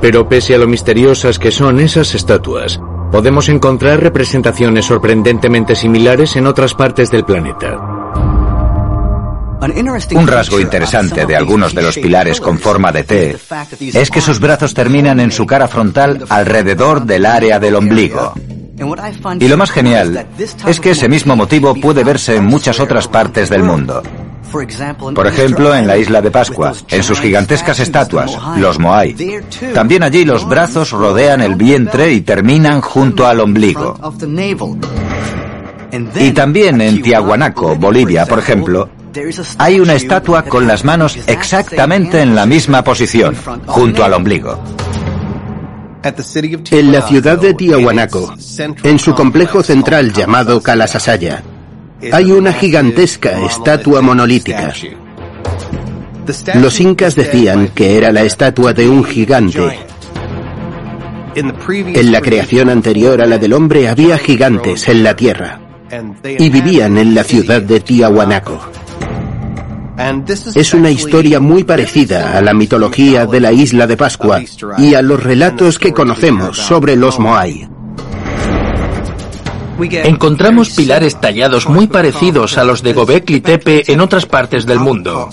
Pero 0.00 0.28
pese 0.28 0.54
a 0.54 0.58
lo 0.58 0.66
misteriosas 0.66 1.38
que 1.38 1.50
son 1.50 1.80
esas 1.80 2.14
estatuas, 2.14 2.80
podemos 3.12 3.50
encontrar 3.50 4.02
representaciones 4.02 4.86
sorprendentemente 4.86 5.76
similares 5.76 6.34
en 6.34 6.46
otras 6.46 6.72
partes 6.74 7.10
del 7.10 7.24
planeta. 7.24 7.78
Un 10.14 10.26
rasgo 10.26 10.58
interesante 10.58 11.24
de 11.24 11.36
algunos 11.36 11.72
de 11.72 11.82
los 11.82 11.96
pilares 11.96 12.40
con 12.40 12.58
forma 12.58 12.90
de 12.90 13.04
T 13.04 13.36
es 13.94 14.10
que 14.10 14.20
sus 14.20 14.40
brazos 14.40 14.74
terminan 14.74 15.20
en 15.20 15.30
su 15.30 15.46
cara 15.46 15.68
frontal 15.68 16.24
alrededor 16.28 17.04
del 17.04 17.26
área 17.26 17.60
del 17.60 17.76
ombligo. 17.76 18.32
Y 19.38 19.46
lo 19.46 19.56
más 19.56 19.70
genial 19.70 20.26
es 20.66 20.80
que 20.80 20.90
ese 20.90 21.08
mismo 21.08 21.36
motivo 21.36 21.74
puede 21.76 22.02
verse 22.02 22.36
en 22.36 22.46
muchas 22.46 22.80
otras 22.80 23.06
partes 23.06 23.48
del 23.50 23.62
mundo. 23.62 24.02
Por 25.14 25.26
ejemplo, 25.26 25.74
en 25.74 25.86
la 25.86 25.96
isla 25.96 26.20
de 26.20 26.30
Pascua, 26.30 26.72
en 26.88 27.02
sus 27.02 27.20
gigantescas 27.20 27.80
estatuas, 27.80 28.36
los 28.56 28.78
Moai. 28.78 29.14
También 29.74 30.02
allí 30.02 30.24
los 30.24 30.46
brazos 30.46 30.90
rodean 30.90 31.40
el 31.40 31.54
vientre 31.54 32.12
y 32.12 32.20
terminan 32.20 32.80
junto 32.80 33.26
al 33.26 33.40
ombligo. 33.40 33.96
Y 36.16 36.30
también 36.32 36.80
en 36.80 37.02
Tiahuanaco, 37.02 37.76
Bolivia, 37.76 38.26
por 38.26 38.38
ejemplo, 38.38 38.88
hay 39.58 39.80
una 39.80 39.94
estatua 39.94 40.42
con 40.42 40.66
las 40.66 40.84
manos 40.84 41.18
exactamente 41.26 42.20
en 42.20 42.34
la 42.34 42.46
misma 42.46 42.82
posición, 42.82 43.36
junto 43.66 44.04
al 44.04 44.14
ombligo. 44.14 44.58
En 46.70 46.92
la 46.92 47.02
ciudad 47.02 47.38
de 47.38 47.54
Tiahuanaco, 47.54 48.34
en 48.82 48.98
su 48.98 49.14
complejo 49.14 49.62
central 49.62 50.12
llamado 50.12 50.60
Calasasaya, 50.60 51.42
hay 52.10 52.32
una 52.32 52.52
gigantesca 52.52 53.44
estatua 53.44 54.00
monolítica. 54.00 54.72
Los 56.54 56.80
incas 56.80 57.14
decían 57.14 57.68
que 57.68 57.98
era 57.98 58.12
la 58.12 58.22
estatua 58.22 58.72
de 58.72 58.88
un 58.88 59.04
gigante. 59.04 59.78
En 61.34 62.12
la 62.12 62.20
creación 62.20 62.68
anterior 62.68 63.20
a 63.20 63.26
la 63.26 63.38
del 63.38 63.52
hombre 63.52 63.88
había 63.88 64.18
gigantes 64.18 64.88
en 64.88 65.02
la 65.02 65.16
tierra 65.16 65.60
y 66.38 66.50
vivían 66.50 66.98
en 66.98 67.14
la 67.14 67.24
ciudad 67.24 67.62
de 67.62 67.80
Tiahuanaco. 67.80 68.60
Es 70.54 70.74
una 70.74 70.90
historia 70.90 71.38
muy 71.38 71.64
parecida 71.64 72.36
a 72.36 72.42
la 72.42 72.54
mitología 72.54 73.26
de 73.26 73.40
la 73.40 73.52
isla 73.52 73.86
de 73.86 73.96
Pascua 73.96 74.42
y 74.78 74.94
a 74.94 75.02
los 75.02 75.22
relatos 75.22 75.78
que 75.78 75.92
conocemos 75.92 76.56
sobre 76.56 76.96
los 76.96 77.18
Moai. 77.18 77.71
Encontramos 79.78 80.70
pilares 80.70 81.20
tallados 81.20 81.68
muy 81.68 81.86
parecidos 81.86 82.58
a 82.58 82.64
los 82.64 82.82
de 82.82 82.92
Gobekli 82.92 83.40
Tepe 83.40 83.90
en 83.92 84.00
otras 84.00 84.26
partes 84.26 84.66
del 84.66 84.78
mundo. 84.78 85.28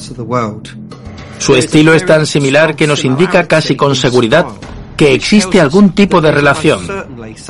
Su 1.38 1.56
estilo 1.56 1.94
es 1.94 2.06
tan 2.06 2.26
similar 2.26 2.76
que 2.76 2.88
nos 2.88 3.06
indica 3.06 3.48
casi 3.48 3.76
con 3.76 3.96
seguridad 3.96 4.46
que 5.00 5.14
existe 5.14 5.62
algún 5.62 5.92
tipo 5.92 6.20
de 6.20 6.30
relación, 6.30 6.86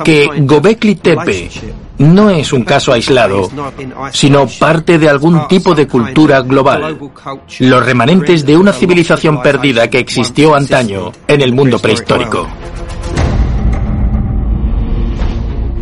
que 0.04 0.28
Gobekli 0.38 0.94
Tepe 0.94 1.50
no 1.98 2.30
es 2.30 2.52
un 2.52 2.62
caso 2.62 2.92
aislado, 2.92 3.50
sino 4.12 4.46
parte 4.46 4.98
de 4.98 5.08
algún 5.08 5.48
tipo 5.48 5.74
de 5.74 5.88
cultura 5.88 6.42
global, 6.42 6.96
los 7.58 7.84
remanentes 7.84 8.46
de 8.46 8.56
una 8.56 8.72
civilización 8.72 9.42
perdida 9.42 9.90
que 9.90 9.98
existió 9.98 10.54
antaño 10.54 11.10
en 11.26 11.40
el 11.40 11.52
mundo 11.52 11.80
prehistórico. 11.80 12.46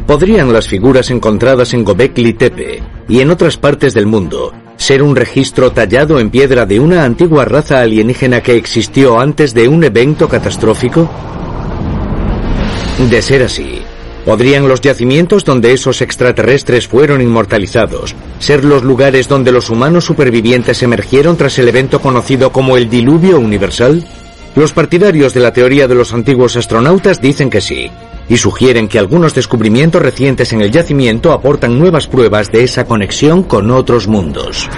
¿Podrían 0.09 0.55
las 0.55 0.67
figuras 0.67 1.11
encontradas 1.11 1.75
en 1.75 1.85
Gobekli 1.85 2.33
Tepe 2.33 2.83
y 3.11 3.21
en 3.21 3.31
otras 3.31 3.59
partes 3.59 3.93
del 3.93 4.07
mundo 4.07 4.55
ser 4.79 5.03
un 5.03 5.15
registro 5.15 5.73
tallado 5.73 6.19
en 6.19 6.31
piedra 6.31 6.65
de 6.65 6.81
una 6.81 7.05
antigua 7.05 7.45
raza 7.45 7.83
alienígena 7.83 8.43
que 8.43 8.57
existió 8.57 9.21
antes 9.21 9.53
de 9.53 9.69
un 9.69 9.85
evento 9.85 10.27
catastrófico? 10.27 11.11
De 13.11 13.21
ser 13.21 13.43
así, 13.43 13.83
¿podrían 14.25 14.67
los 14.67 14.81
yacimientos 14.81 15.45
donde 15.45 15.75
esos 15.75 16.01
extraterrestres 16.01 16.89
fueron 16.89 17.21
inmortalizados 17.21 18.15
ser 18.39 18.65
los 18.65 18.85
lugares 18.85 19.29
donde 19.29 19.53
los 19.53 19.69
humanos 19.69 20.07
supervivientes 20.07 20.83
emergieron 20.83 21.37
tras 21.37 21.59
el 21.59 21.69
evento 21.69 22.01
conocido 22.01 22.51
como 22.51 22.79
el 22.79 22.89
diluvio 22.89 23.39
universal? 23.39 24.03
Los 24.57 24.73
partidarios 24.73 25.35
de 25.35 25.41
la 25.41 25.53
teoría 25.53 25.87
de 25.87 25.97
los 25.97 26.15
antiguos 26.15 26.57
astronautas 26.57 27.21
dicen 27.21 27.51
que 27.51 27.61
sí, 27.61 27.91
y 28.29 28.37
sugieren 28.37 28.89
que 28.89 28.99
algunos 28.99 29.35
descubrimientos 29.35 30.03
recientes 30.03 30.53
en 30.53 30.61
el 30.61 30.71
yacimiento 30.71 31.33
aportan 31.33 31.79
nuevas 31.79 32.07
pruebas 32.07 32.51
de 32.53 32.65
esa 32.65 32.85
conexión 32.85 33.43
con 33.43 33.71
otros 33.71 34.07
mundos. 34.07 34.69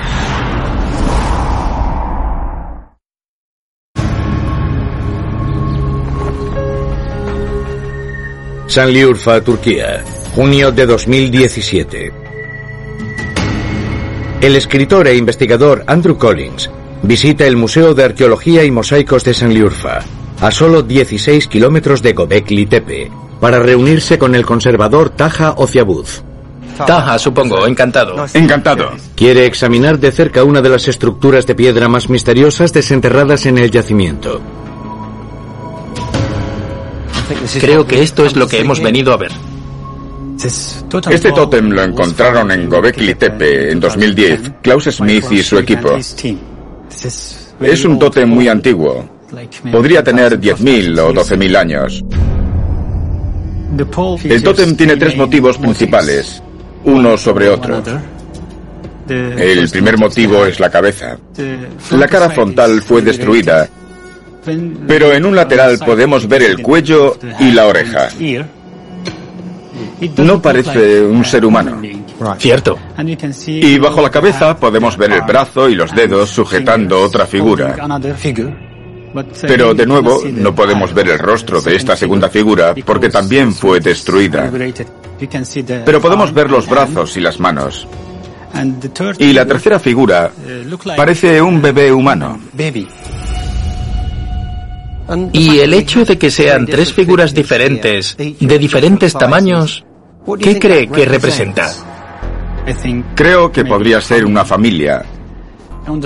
Sanliurfa, 8.70 9.40
Turquía, 9.40 10.04
junio 10.32 10.70
de 10.70 10.86
2017. 10.86 12.12
El 14.40 14.54
escritor 14.54 15.08
e 15.08 15.16
investigador 15.16 15.82
Andrew 15.88 16.16
Collins 16.16 16.70
visita 17.02 17.46
el 17.46 17.56
Museo 17.56 17.94
de 17.94 18.04
Arqueología 18.04 18.62
y 18.62 18.70
Mosaicos 18.70 19.24
de 19.24 19.34
Sanliurfa, 19.34 19.98
a 20.40 20.50
solo 20.52 20.82
16 20.82 21.48
kilómetros 21.48 22.00
de 22.00 22.12
Gobekli 22.12 22.66
Tepe, 22.66 23.10
para 23.40 23.58
reunirse 23.58 24.18
con 24.18 24.34
el 24.34 24.44
conservador 24.44 25.10
Taja 25.10 25.54
Ociabuz. 25.56 26.22
Taja, 26.86 27.18
supongo, 27.18 27.66
encantado. 27.66 28.26
Encantado. 28.32 28.90
Quiere 29.14 29.46
examinar 29.46 29.98
de 29.98 30.12
cerca 30.12 30.44
una 30.44 30.62
de 30.62 30.68
las 30.68 30.88
estructuras 30.88 31.46
de 31.46 31.54
piedra 31.54 31.88
más 31.88 32.08
misteriosas 32.08 32.72
desenterradas 32.72 33.46
en 33.46 33.58
el 33.58 33.70
yacimiento. 33.70 34.40
Creo 37.60 37.86
que 37.86 38.02
esto 38.02 38.24
es 38.24 38.36
lo 38.36 38.46
que 38.46 38.60
hemos 38.60 38.80
venido 38.80 39.12
a 39.12 39.16
ver. 39.16 39.32
Este 41.10 41.32
tótem 41.32 41.70
lo 41.70 41.82
encontraron 41.82 42.50
en 42.50 42.68
Gobekli 42.68 43.14
Tepe 43.14 43.72
en 43.72 43.80
2010, 43.80 44.52
Klaus 44.62 44.84
Smith 44.84 45.26
y 45.30 45.42
su 45.42 45.58
equipo. 45.58 45.96
Es 47.60 47.84
un 47.84 47.98
tótem 47.98 48.28
muy 48.28 48.48
antiguo. 48.48 49.06
Podría 49.70 50.02
tener 50.02 50.40
10.000 50.40 50.98
o 50.98 51.12
12.000 51.12 51.56
años. 51.56 52.04
El 54.24 54.42
tótem 54.42 54.76
tiene 54.76 54.96
tres 54.96 55.16
motivos 55.16 55.58
principales, 55.58 56.42
uno 56.84 57.16
sobre 57.16 57.48
otro. 57.48 57.82
El 59.08 59.68
primer 59.68 59.98
motivo 59.98 60.46
es 60.46 60.60
la 60.60 60.70
cabeza. 60.70 61.16
La 61.90 62.06
cara 62.08 62.30
frontal 62.30 62.80
fue 62.82 63.02
destruida, 63.02 63.68
pero 64.86 65.12
en 65.12 65.24
un 65.24 65.36
lateral 65.36 65.78
podemos 65.78 66.26
ver 66.28 66.42
el 66.42 66.62
cuello 66.62 67.18
y 67.38 67.52
la 67.52 67.66
oreja. 67.66 68.08
No 70.16 70.40
parece 70.40 71.02
un 71.02 71.24
ser 71.24 71.44
humano. 71.44 71.80
Cierto. 72.38 72.78
Y 73.46 73.78
bajo 73.78 74.00
la 74.02 74.10
cabeza 74.10 74.56
podemos 74.56 74.96
ver 74.96 75.12
el 75.12 75.22
brazo 75.22 75.68
y 75.68 75.74
los 75.74 75.94
dedos 75.94 76.30
sujetando 76.30 77.02
otra 77.02 77.26
figura. 77.26 77.76
Pero 79.42 79.74
de 79.74 79.86
nuevo, 79.86 80.22
no 80.32 80.54
podemos 80.54 80.94
ver 80.94 81.08
el 81.08 81.18
rostro 81.18 81.60
de 81.60 81.76
esta 81.76 81.96
segunda 81.96 82.28
figura 82.28 82.74
porque 82.84 83.08
también 83.08 83.52
fue 83.52 83.80
destruida. 83.80 84.50
Pero 85.84 86.00
podemos 86.00 86.32
ver 86.32 86.50
los 86.50 86.68
brazos 86.68 87.16
y 87.16 87.20
las 87.20 87.40
manos. 87.40 87.86
Y 89.18 89.32
la 89.32 89.46
tercera 89.46 89.78
figura 89.78 90.30
parece 90.96 91.40
un 91.40 91.62
bebé 91.62 91.92
humano. 91.92 92.40
Y 95.32 95.58
el 95.58 95.74
hecho 95.74 96.04
de 96.04 96.18
que 96.18 96.30
sean 96.30 96.66
tres 96.66 96.92
figuras 96.92 97.34
diferentes, 97.34 98.16
de 98.16 98.58
diferentes 98.58 99.12
tamaños, 99.12 99.84
¿qué 100.40 100.58
cree 100.58 100.88
que 100.88 101.04
representa? 101.04 101.70
Creo 103.14 103.50
que 103.50 103.64
podría 103.64 104.00
ser 104.00 104.24
una 104.24 104.44
familia. 104.44 105.04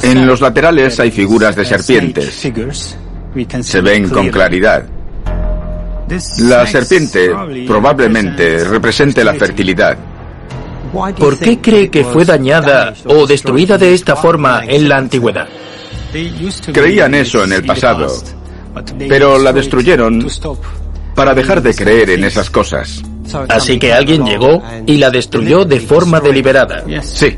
En 0.02 0.26
los 0.26 0.40
laterales 0.40 0.98
hay 1.00 1.10
figuras 1.10 1.56
de 1.56 1.64
serpientes. 1.64 2.50
Se 3.60 3.80
ven 3.80 4.08
con 4.08 4.28
claridad. 4.28 4.84
La 6.40 6.66
serpiente 6.66 7.30
probablemente 7.66 8.64
represente 8.64 9.24
la 9.24 9.34
fertilidad. 9.34 9.96
¿Por 11.18 11.38
qué 11.38 11.58
cree 11.60 11.90
que 11.90 12.04
fue 12.04 12.24
dañada 12.24 12.94
o 13.06 13.26
destruida 13.26 13.78
de 13.78 13.94
esta 13.94 14.14
forma 14.14 14.62
en 14.66 14.88
la 14.88 14.98
antigüedad? 14.98 15.48
Creían 16.72 17.14
eso 17.14 17.42
en 17.42 17.52
el 17.52 17.64
pasado, 17.64 18.06
pero 19.08 19.38
la 19.38 19.52
destruyeron 19.52 20.24
para 21.14 21.34
dejar 21.34 21.62
de 21.62 21.74
creer 21.74 22.10
en 22.10 22.24
esas 22.24 22.50
cosas. 22.50 23.02
Así 23.48 23.78
que 23.78 23.92
alguien 23.92 24.24
llegó 24.24 24.62
y 24.86 24.98
la 24.98 25.10
destruyó 25.10 25.64
de 25.64 25.80
forma 25.80 26.20
deliberada. 26.20 26.84
Sí. 27.02 27.36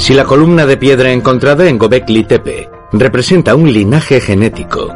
Si 0.00 0.14
la 0.14 0.24
columna 0.24 0.64
de 0.64 0.78
piedra 0.78 1.12
encontrada 1.12 1.68
en 1.68 1.76
Gobekli 1.76 2.24
Tepe 2.24 2.70
representa 2.90 3.54
un 3.54 3.70
linaje 3.70 4.18
genético, 4.18 4.90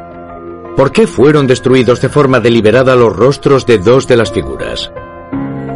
¿por 0.78 0.92
qué 0.92 1.06
fueron 1.06 1.46
destruidos 1.46 2.00
de 2.00 2.08
forma 2.08 2.40
deliberada 2.40 2.96
los 2.96 3.14
rostros 3.14 3.66
de 3.66 3.76
dos 3.76 4.08
de 4.08 4.16
las 4.16 4.32
figuras? 4.32 4.90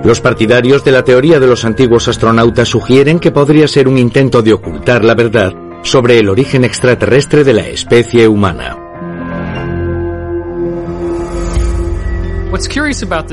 Los 0.03 0.23
partidarios 0.23 0.83
de 0.83 0.93
la 0.93 1.05
teoría 1.05 1.39
de 1.39 1.47
los 1.47 1.67
antiguos 1.67 2.09
astronautas 2.09 2.71
sugieren 2.71 3.21
que 3.21 3.31
podría 3.31 3.69
ser 3.69 3.87
un 3.87 3.99
intento 3.99 4.41
de 4.41 4.55
ocultar 4.55 5.05
la 5.05 5.15
verdad 5.15 5.53
sobre 5.83 6.19
el 6.19 6.31
origen 6.31 6.65
extraterrestre 6.65 7.45
de 7.45 7.53
la 7.53 7.69
especie 7.69 8.27
humana. 8.27 8.79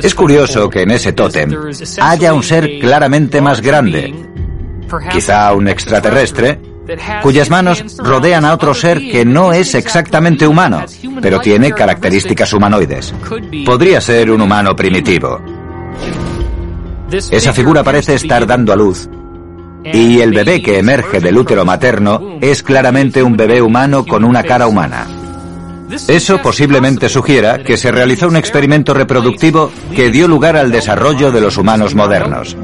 Es 0.03 0.13
curioso 0.13 0.69
que 0.69 0.81
en 0.81 0.91
ese 0.91 1.13
tótem 1.13 1.49
haya 2.01 2.33
un 2.33 2.43
ser 2.43 2.79
claramente 2.79 3.39
más 3.39 3.61
grande, 3.61 4.13
quizá 5.11 5.53
un 5.53 5.67
extraterrestre, 5.67 6.59
cuyas 7.21 7.49
manos 7.49 7.97
rodean 7.97 8.45
a 8.45 8.53
otro 8.53 8.73
ser 8.73 8.99
que 8.99 9.25
no 9.25 9.53
es 9.53 9.75
exactamente 9.75 10.47
humano, 10.47 10.83
pero 11.21 11.39
tiene 11.39 11.71
características 11.71 12.53
humanoides. 12.53 13.13
Podría 13.65 14.01
ser 14.01 14.31
un 14.31 14.41
humano 14.41 14.75
primitivo. 14.75 15.41
Esa 17.11 17.53
figura 17.53 17.83
parece 17.83 18.15
estar 18.15 18.45
dando 18.45 18.73
a 18.73 18.75
luz. 18.75 19.07
Y 19.83 20.19
el 20.19 20.31
bebé 20.31 20.61
que 20.63 20.79
emerge 20.79 21.19
del 21.19 21.37
útero 21.37 21.63
materno 21.63 22.39
es 22.41 22.63
claramente 22.63 23.21
un 23.21 23.37
bebé 23.37 23.61
humano 23.61 24.03
con 24.03 24.23
una 24.23 24.43
cara 24.43 24.67
humana. 24.67 25.05
Eso 26.07 26.41
posiblemente 26.41 27.09
sugiera 27.09 27.59
que 27.59 27.77
se 27.77 27.91
realizó 27.91 28.27
un 28.27 28.35
experimento 28.35 28.93
reproductivo 28.93 29.71
que 29.95 30.09
dio 30.09 30.27
lugar 30.27 30.57
al 30.57 30.71
desarrollo 30.71 31.31
de 31.31 31.41
los 31.41 31.57
humanos 31.57 31.93
modernos. 31.93 32.57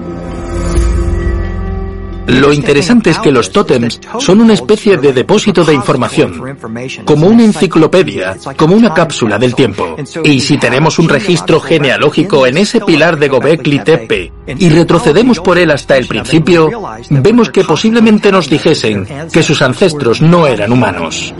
Lo 2.31 2.53
interesante 2.53 3.09
es 3.09 3.19
que 3.19 3.31
los 3.31 3.51
tótems 3.51 3.99
son 4.19 4.41
una 4.41 4.53
especie 4.53 4.97
de 4.97 5.11
depósito 5.11 5.63
de 5.63 5.73
información, 5.73 6.57
como 7.03 7.27
una 7.27 7.43
enciclopedia, 7.43 8.37
como 8.55 8.75
una 8.75 8.93
cápsula 8.93 9.37
del 9.37 9.53
tiempo. 9.53 9.95
Y 10.23 10.39
si 10.39 10.57
tenemos 10.57 10.97
un 10.99 11.09
registro 11.09 11.59
genealógico 11.59 12.47
en 12.47 12.57
ese 12.57 12.79
pilar 12.81 13.19
de 13.19 13.27
Gobekli 13.27 13.79
Tepe 13.79 14.31
y 14.47 14.69
retrocedemos 14.69 15.39
por 15.39 15.57
él 15.57 15.71
hasta 15.71 15.97
el 15.97 16.07
principio, 16.07 16.69
vemos 17.09 17.49
que 17.49 17.63
posiblemente 17.63 18.31
nos 18.31 18.49
dijesen 18.49 19.07
que 19.31 19.43
sus 19.43 19.61
ancestros 19.61 20.21
no 20.21 20.47
eran 20.47 20.71
humanos. 20.71 21.33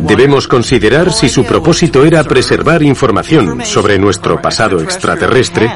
Debemos 0.00 0.48
considerar 0.48 1.12
si 1.12 1.28
su 1.28 1.44
propósito 1.44 2.04
era 2.04 2.24
preservar 2.24 2.82
información 2.82 3.64
sobre 3.64 3.98
nuestro 3.98 4.40
pasado 4.42 4.80
extraterrestre 4.80 5.70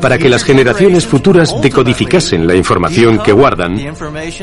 para 0.00 0.18
que 0.18 0.28
las 0.28 0.44
generaciones 0.44 1.06
futuras 1.06 1.54
decodificasen 1.60 2.46
la 2.46 2.54
información 2.54 3.18
que 3.18 3.32
guardan, 3.32 3.94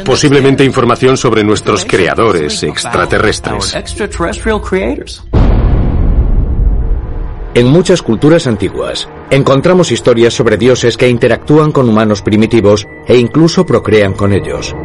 posiblemente 0.05 0.63
información 0.63 1.17
sobre 1.17 1.43
nuestros 1.43 1.85
creadores 1.85 2.63
extraterrestres. 2.63 3.75
En 7.53 7.67
muchas 7.67 8.01
culturas 8.01 8.47
antiguas, 8.47 9.07
encontramos 9.29 9.91
historias 9.91 10.33
sobre 10.33 10.57
dioses 10.57 10.97
que 10.97 11.07
interactúan 11.07 11.71
con 11.71 11.87
humanos 11.87 12.21
primitivos 12.21 12.85
e 13.07 13.15
incluso 13.15 13.65
procrean 13.65 14.13
con 14.13 14.33
ellos. 14.33 14.75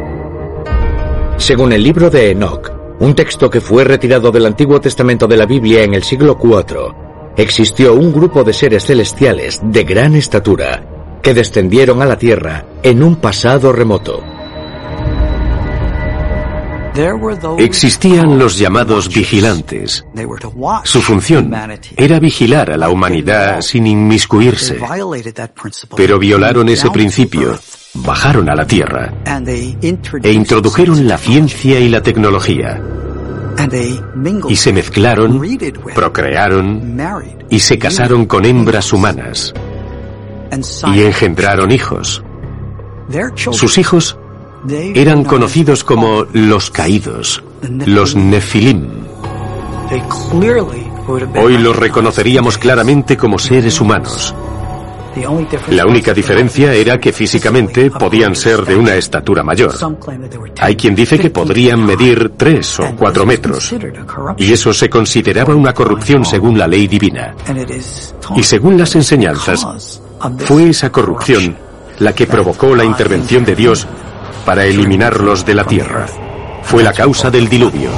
Según 1.35 1.73
el 1.73 1.83
libro 1.83 2.09
de 2.09 2.31
Enoch, 2.31 2.71
un 2.99 3.13
texto 3.13 3.49
que 3.49 3.59
fue 3.59 3.83
retirado 3.83 4.31
del 4.31 4.45
Antiguo 4.45 4.79
Testamento 4.79 5.27
de 5.27 5.35
la 5.35 5.45
Biblia 5.45 5.83
en 5.83 5.95
el 5.95 6.03
siglo 6.03 6.37
IV, 6.41 7.10
existió 7.37 7.93
un 7.93 8.11
grupo 8.11 8.43
de 8.43 8.53
seres 8.53 8.85
celestiales 8.85 9.59
de 9.63 9.83
gran 9.83 10.15
estatura 10.15 10.83
que 11.21 11.33
descendieron 11.33 12.01
a 12.01 12.05
la 12.05 12.17
Tierra 12.17 12.65
en 12.83 13.03
un 13.03 13.15
pasado 13.15 13.71
remoto. 13.71 14.23
Existían 17.57 18.37
los 18.37 18.57
llamados 18.57 19.07
vigilantes. 19.13 20.05
Su 20.83 21.01
función 21.01 21.53
era 21.95 22.19
vigilar 22.19 22.71
a 22.71 22.77
la 22.77 22.89
humanidad 22.89 23.61
sin 23.61 23.87
inmiscuirse. 23.87 24.77
Pero 25.95 26.19
violaron 26.19 26.67
ese 26.67 26.89
principio, 26.89 27.57
bajaron 27.93 28.49
a 28.49 28.55
la 28.55 28.67
Tierra 28.67 29.13
e 30.21 30.31
introdujeron 30.31 31.07
la 31.07 31.17
ciencia 31.17 31.79
y 31.79 31.87
la 31.87 32.01
tecnología. 32.01 32.81
Y 34.49 34.55
se 34.55 34.73
mezclaron, 34.73 35.41
procrearon 35.93 36.97
y 37.49 37.59
se 37.59 37.77
casaron 37.77 38.25
con 38.25 38.45
hembras 38.45 38.93
humanas. 38.93 39.53
Y 40.93 41.01
engendraron 41.01 41.71
hijos. 41.71 42.23
Sus 43.35 43.77
hijos 43.77 44.17
eran 44.69 45.23
conocidos 45.23 45.83
como 45.83 46.25
los 46.33 46.69
caídos, 46.71 47.43
los 47.85 48.15
nefilim. 48.15 48.87
Hoy 51.35 51.57
los 51.57 51.75
reconoceríamos 51.75 52.57
claramente 52.57 53.17
como 53.17 53.39
seres 53.39 53.81
humanos. 53.81 54.33
La 55.69 55.85
única 55.85 56.13
diferencia 56.13 56.73
era 56.73 56.99
que 56.99 57.11
físicamente 57.11 57.91
podían 57.91 58.35
ser 58.35 58.65
de 58.65 58.75
una 58.75 58.95
estatura 58.95 59.43
mayor. 59.43 59.73
Hay 60.59 60.75
quien 60.75 60.95
dice 60.95 61.19
que 61.19 61.29
podrían 61.29 61.85
medir 61.85 62.33
tres 62.37 62.79
o 62.79 62.95
cuatro 62.97 63.25
metros, 63.25 63.73
y 64.37 64.51
eso 64.51 64.73
se 64.73 64.89
consideraba 64.89 65.55
una 65.55 65.73
corrupción 65.73 66.25
según 66.25 66.57
la 66.57 66.67
ley 66.67 66.87
divina. 66.87 67.35
Y 68.35 68.43
según 68.43 68.77
las 68.77 68.95
enseñanzas, 68.95 70.01
fue 70.39 70.69
esa 70.69 70.91
corrupción 70.91 71.55
la 71.99 72.13
que 72.13 72.27
provocó 72.27 72.75
la 72.75 72.83
intervención 72.83 73.45
de 73.45 73.55
Dios 73.55 73.87
para 74.45 74.65
eliminarlos 74.65 75.45
de 75.45 75.55
la 75.55 75.65
tierra. 75.65 76.07
Fue 76.63 76.83
la 76.83 76.93
causa 76.93 77.29
del 77.29 77.47
diluvio. 77.47 77.89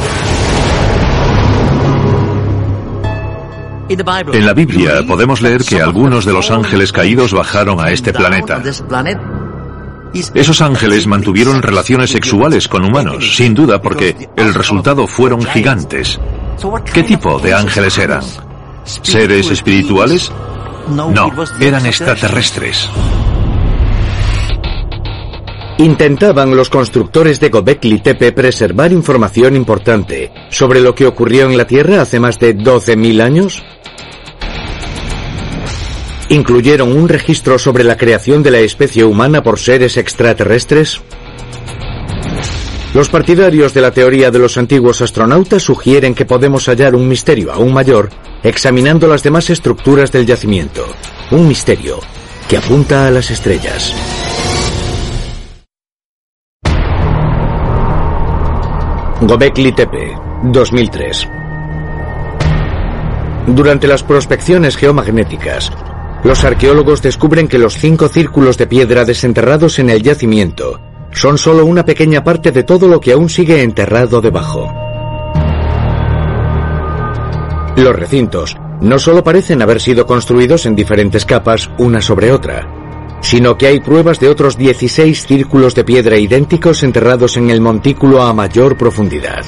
En 3.89 4.45
la 4.45 4.53
Biblia 4.53 5.03
podemos 5.07 5.41
leer 5.41 5.63
que 5.63 5.81
algunos 5.81 6.25
de 6.25 6.33
los 6.33 6.49
ángeles 6.51 6.91
caídos 6.91 7.33
bajaron 7.33 7.79
a 7.79 7.91
este 7.91 8.13
planeta. 8.13 8.61
Esos 10.33 10.61
ángeles 10.61 11.07
mantuvieron 11.07 11.61
relaciones 11.61 12.11
sexuales 12.11 12.67
con 12.67 12.85
humanos, 12.85 13.35
sin 13.35 13.53
duda 13.53 13.81
porque 13.81 14.29
el 14.35 14.53
resultado 14.53 15.07
fueron 15.07 15.43
gigantes. 15.43 16.19
¿Qué 16.93 17.03
tipo 17.03 17.39
de 17.39 17.53
ángeles 17.53 17.97
eran? 17.97 18.23
¿Seres 18.83 19.49
espirituales? 19.49 20.31
No, 20.89 21.31
eran 21.59 21.85
extraterrestres. 21.85 22.89
Intentaban 25.79 26.55
los 26.55 26.69
constructores 26.69 27.39
de 27.39 27.49
Gobekli 27.49 27.99
Tepe 27.99 28.31
preservar 28.31 28.91
información 28.91 29.55
importante 29.55 30.31
sobre 30.49 30.79
lo 30.79 30.93
que 30.93 31.07
ocurrió 31.07 31.49
en 31.49 31.57
la 31.57 31.65
Tierra 31.65 32.01
hace 32.01 32.19
más 32.19 32.39
de 32.39 32.55
12.000 32.55 33.21
años. 33.21 33.63
¿Incluyeron 36.29 36.91
un 36.91 37.09
registro 37.09 37.57
sobre 37.57 37.83
la 37.83 37.97
creación 37.97 38.43
de 38.43 38.51
la 38.51 38.59
especie 38.59 39.03
humana 39.03 39.41
por 39.41 39.59
seres 39.59 39.97
extraterrestres? 39.97 41.01
Los 42.93 43.09
partidarios 43.09 43.73
de 43.73 43.81
la 43.81 43.91
teoría 43.91 44.29
de 44.29 44.39
los 44.39 44.57
antiguos 44.57 45.01
astronautas 45.01 45.63
sugieren 45.63 46.13
que 46.13 46.25
podemos 46.25 46.67
hallar 46.67 46.93
un 46.93 47.07
misterio 47.07 47.51
aún 47.51 47.73
mayor 47.73 48.09
examinando 48.43 49.07
las 49.07 49.23
demás 49.23 49.49
estructuras 49.49 50.11
del 50.11 50.27
yacimiento. 50.27 50.85
Un 51.31 51.47
misterio 51.47 51.99
que 52.47 52.57
apunta 52.57 53.07
a 53.07 53.11
las 53.11 53.31
estrellas. 53.31 53.93
Gobekli 59.25 59.71
Tepe, 59.71 60.17
2003. 60.43 61.29
Durante 63.47 63.87
las 63.87 64.03
prospecciones 64.03 64.75
geomagnéticas, 64.75 65.71
los 66.25 66.43
arqueólogos 66.43 67.01
descubren 67.01 67.47
que 67.47 67.57
los 67.57 67.77
cinco 67.77 68.09
círculos 68.09 68.57
de 68.57 68.67
piedra 68.67 69.05
desenterrados 69.05 69.79
en 69.79 69.89
el 69.89 70.03
yacimiento 70.03 70.81
son 71.13 71.37
solo 71.37 71.65
una 71.65 71.85
pequeña 71.85 72.21
parte 72.21 72.51
de 72.51 72.63
todo 72.63 72.89
lo 72.89 72.99
que 72.99 73.13
aún 73.13 73.29
sigue 73.29 73.63
enterrado 73.63 74.19
debajo. 74.19 74.73
Los 77.77 77.95
recintos 77.95 78.57
no 78.81 78.99
solo 78.99 79.23
parecen 79.23 79.61
haber 79.61 79.79
sido 79.79 80.05
construidos 80.05 80.65
en 80.65 80.75
diferentes 80.75 81.25
capas 81.25 81.69
una 81.77 82.01
sobre 82.01 82.33
otra, 82.33 82.82
sino 83.23 83.57
que 83.57 83.67
hay 83.67 83.79
pruebas 83.79 84.19
de 84.19 84.29
otros 84.29 84.57
16 84.57 85.25
círculos 85.25 85.73
de 85.73 85.83
piedra 85.83 86.17
idénticos 86.17 86.83
enterrados 86.83 87.37
en 87.37 87.49
el 87.49 87.61
montículo 87.61 88.21
a 88.21 88.33
mayor 88.33 88.77
profundidad. 88.77 89.43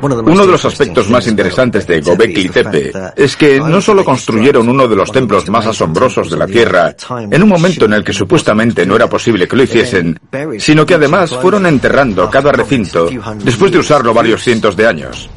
Uno 0.00 0.44
de 0.44 0.50
los 0.50 0.64
aspectos 0.64 1.08
más 1.10 1.28
interesantes 1.28 1.86
de 1.86 2.00
Gobekli 2.00 2.48
Tepe 2.48 2.92
es 3.14 3.36
que 3.36 3.60
no 3.60 3.80
solo 3.80 4.04
construyeron 4.04 4.68
uno 4.68 4.88
de 4.88 4.96
los 4.96 5.12
templos 5.12 5.48
más 5.48 5.64
asombrosos 5.66 6.28
de 6.28 6.36
la 6.36 6.46
Tierra 6.48 6.96
en 7.30 7.40
un 7.40 7.48
momento 7.48 7.84
en 7.84 7.92
el 7.92 8.02
que 8.02 8.12
supuestamente 8.12 8.84
no 8.84 8.96
era 8.96 9.08
posible 9.08 9.46
que 9.46 9.54
lo 9.54 9.62
hiciesen, 9.62 10.18
sino 10.58 10.84
que 10.84 10.94
además 10.94 11.30
fueron 11.40 11.66
enterrando 11.66 12.28
cada 12.28 12.50
recinto 12.50 13.08
después 13.44 13.70
de 13.70 13.78
usarlo 13.78 14.12
varios 14.12 14.42
cientos 14.42 14.74
de 14.74 14.88
años. 14.88 15.30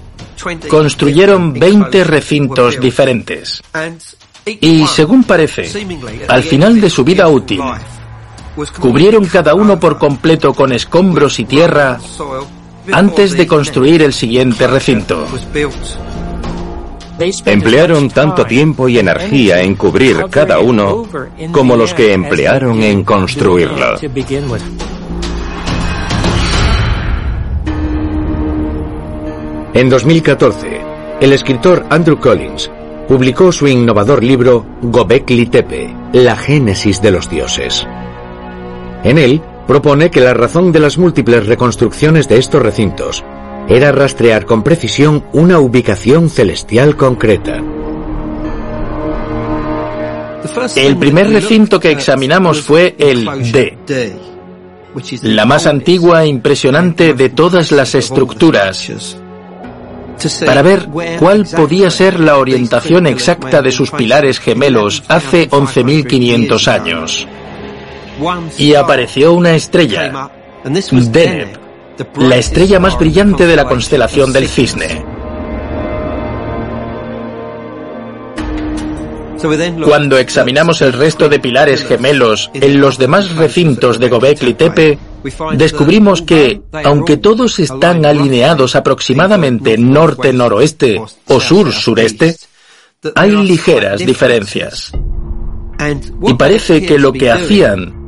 Construyeron 0.68 1.54
20 1.54 2.04
recintos 2.04 2.80
diferentes. 2.80 3.62
Y 4.46 4.86
según 4.86 5.24
parece, 5.24 5.68
al 6.28 6.44
final 6.44 6.80
de 6.80 6.90
su 6.90 7.04
vida 7.04 7.28
útil, 7.28 7.62
cubrieron 8.80 9.26
cada 9.26 9.56
uno 9.56 9.80
por 9.80 9.98
completo 9.98 10.54
con 10.54 10.72
escombros 10.72 11.40
y 11.40 11.46
tierra 11.46 12.00
antes 12.92 13.32
de 13.34 13.48
construir 13.48 14.04
el 14.04 14.14
siguiente 14.14 14.68
recinto. 14.68 15.26
Emplearon 17.46 18.10
tanto 18.10 18.46
tiempo 18.46 18.88
y 18.88 19.00
energía 19.00 19.62
en 19.62 19.76
cubrir 19.76 20.26
cada 20.30 20.60
uno 20.60 21.08
como 21.52 21.76
los 21.76 21.94
que 21.96 22.14
emplearon 22.14 22.84
en 22.84 23.04
construirlo. 23.04 23.96
En 29.74 29.90
2014, 29.90 30.82
el 31.20 31.34
escritor 31.34 31.86
Andrew 31.90 32.20
Collins 32.20 32.70
publicó 33.08 33.52
su 33.52 33.68
innovador 33.68 34.24
libro 34.24 34.66
Gobekli 34.82 35.46
Tepe, 35.48 35.96
la 36.14 36.36
génesis 36.36 37.02
de 37.02 37.12
los 37.12 37.30
dioses. 37.30 37.88
En 39.04 39.18
él 39.18 39.42
propone 39.68 40.10
que 40.10 40.22
la 40.22 40.34
razón 40.34 40.72
de 40.72 40.80
las 40.80 40.98
múltiples 40.98 41.46
reconstrucciones 41.46 42.28
de 42.28 42.38
estos 42.38 42.62
recintos 42.62 43.24
era 43.68 43.92
rastrear 43.92 44.46
con 44.46 44.64
precisión 44.64 45.26
una 45.34 45.60
ubicación 45.60 46.30
celestial 46.30 46.96
concreta. 46.96 47.62
El 50.76 50.98
primer 50.98 51.30
recinto 51.30 51.80
que 51.80 51.92
examinamos 51.92 52.62
fue 52.62 52.96
el 52.98 53.26
D, 53.52 53.78
la 55.24 55.46
más 55.46 55.68
antigua 55.68 56.24
e 56.24 56.28
impresionante 56.28 57.14
de 57.14 57.30
todas 57.30 57.72
las 57.72 57.96
estructuras, 57.96 59.18
para 60.46 60.62
ver 60.62 60.88
cuál 61.20 61.46
podía 61.46 61.90
ser 61.90 62.20
la 62.20 62.38
orientación 62.38 63.08
exacta 63.08 63.62
de 63.62 63.72
sus 63.72 63.92
pilares 63.92 64.40
gemelos 64.40 65.04
hace 65.08 65.50
11.500 65.50 66.68
años. 66.68 67.28
Y 68.58 68.74
apareció 68.76 69.34
una 69.34 69.56
estrella, 69.56 70.30
Deneb, 70.64 71.60
la 72.18 72.38
estrella 72.38 72.80
más 72.80 72.98
brillante 72.98 73.46
de 73.46 73.56
la 73.56 73.66
constelación 73.66 74.32
del 74.34 74.48
Cisne. 74.48 75.04
Cuando 79.84 80.18
examinamos 80.18 80.82
el 80.82 80.94
resto 80.94 81.30
de 81.30 81.40
pilares 81.40 81.86
gemelos 81.86 82.50
en 82.54 82.82
los 82.82 82.98
demás 82.98 83.36
recintos 83.36 84.00
de 84.00 84.10
Gobekli 84.10 84.56
Tepe, 84.56 84.98
descubrimos 85.58 86.22
que, 86.22 86.62
aunque 86.84 87.18
todos 87.18 87.60
están 87.60 88.06
alineados 88.06 88.76
aproximadamente 88.76 89.78
norte-noroeste 89.78 91.02
o 91.28 91.40
sur-sureste, 91.40 92.36
hay 93.16 93.32
ligeras 93.32 94.00
diferencias. 94.06 94.92
Y 96.24 96.34
parece 96.36 96.86
que 96.86 96.98
lo 96.98 97.12
que 97.12 97.32
hacían 97.32 98.06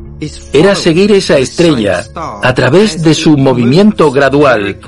era 0.54 0.74
seguir 0.76 1.12
esa 1.12 1.38
estrella 1.38 2.04
a 2.42 2.54
través 2.54 3.04
de 3.04 3.14
su 3.14 3.38
movimiento 3.38 4.12
gradual 4.12 4.80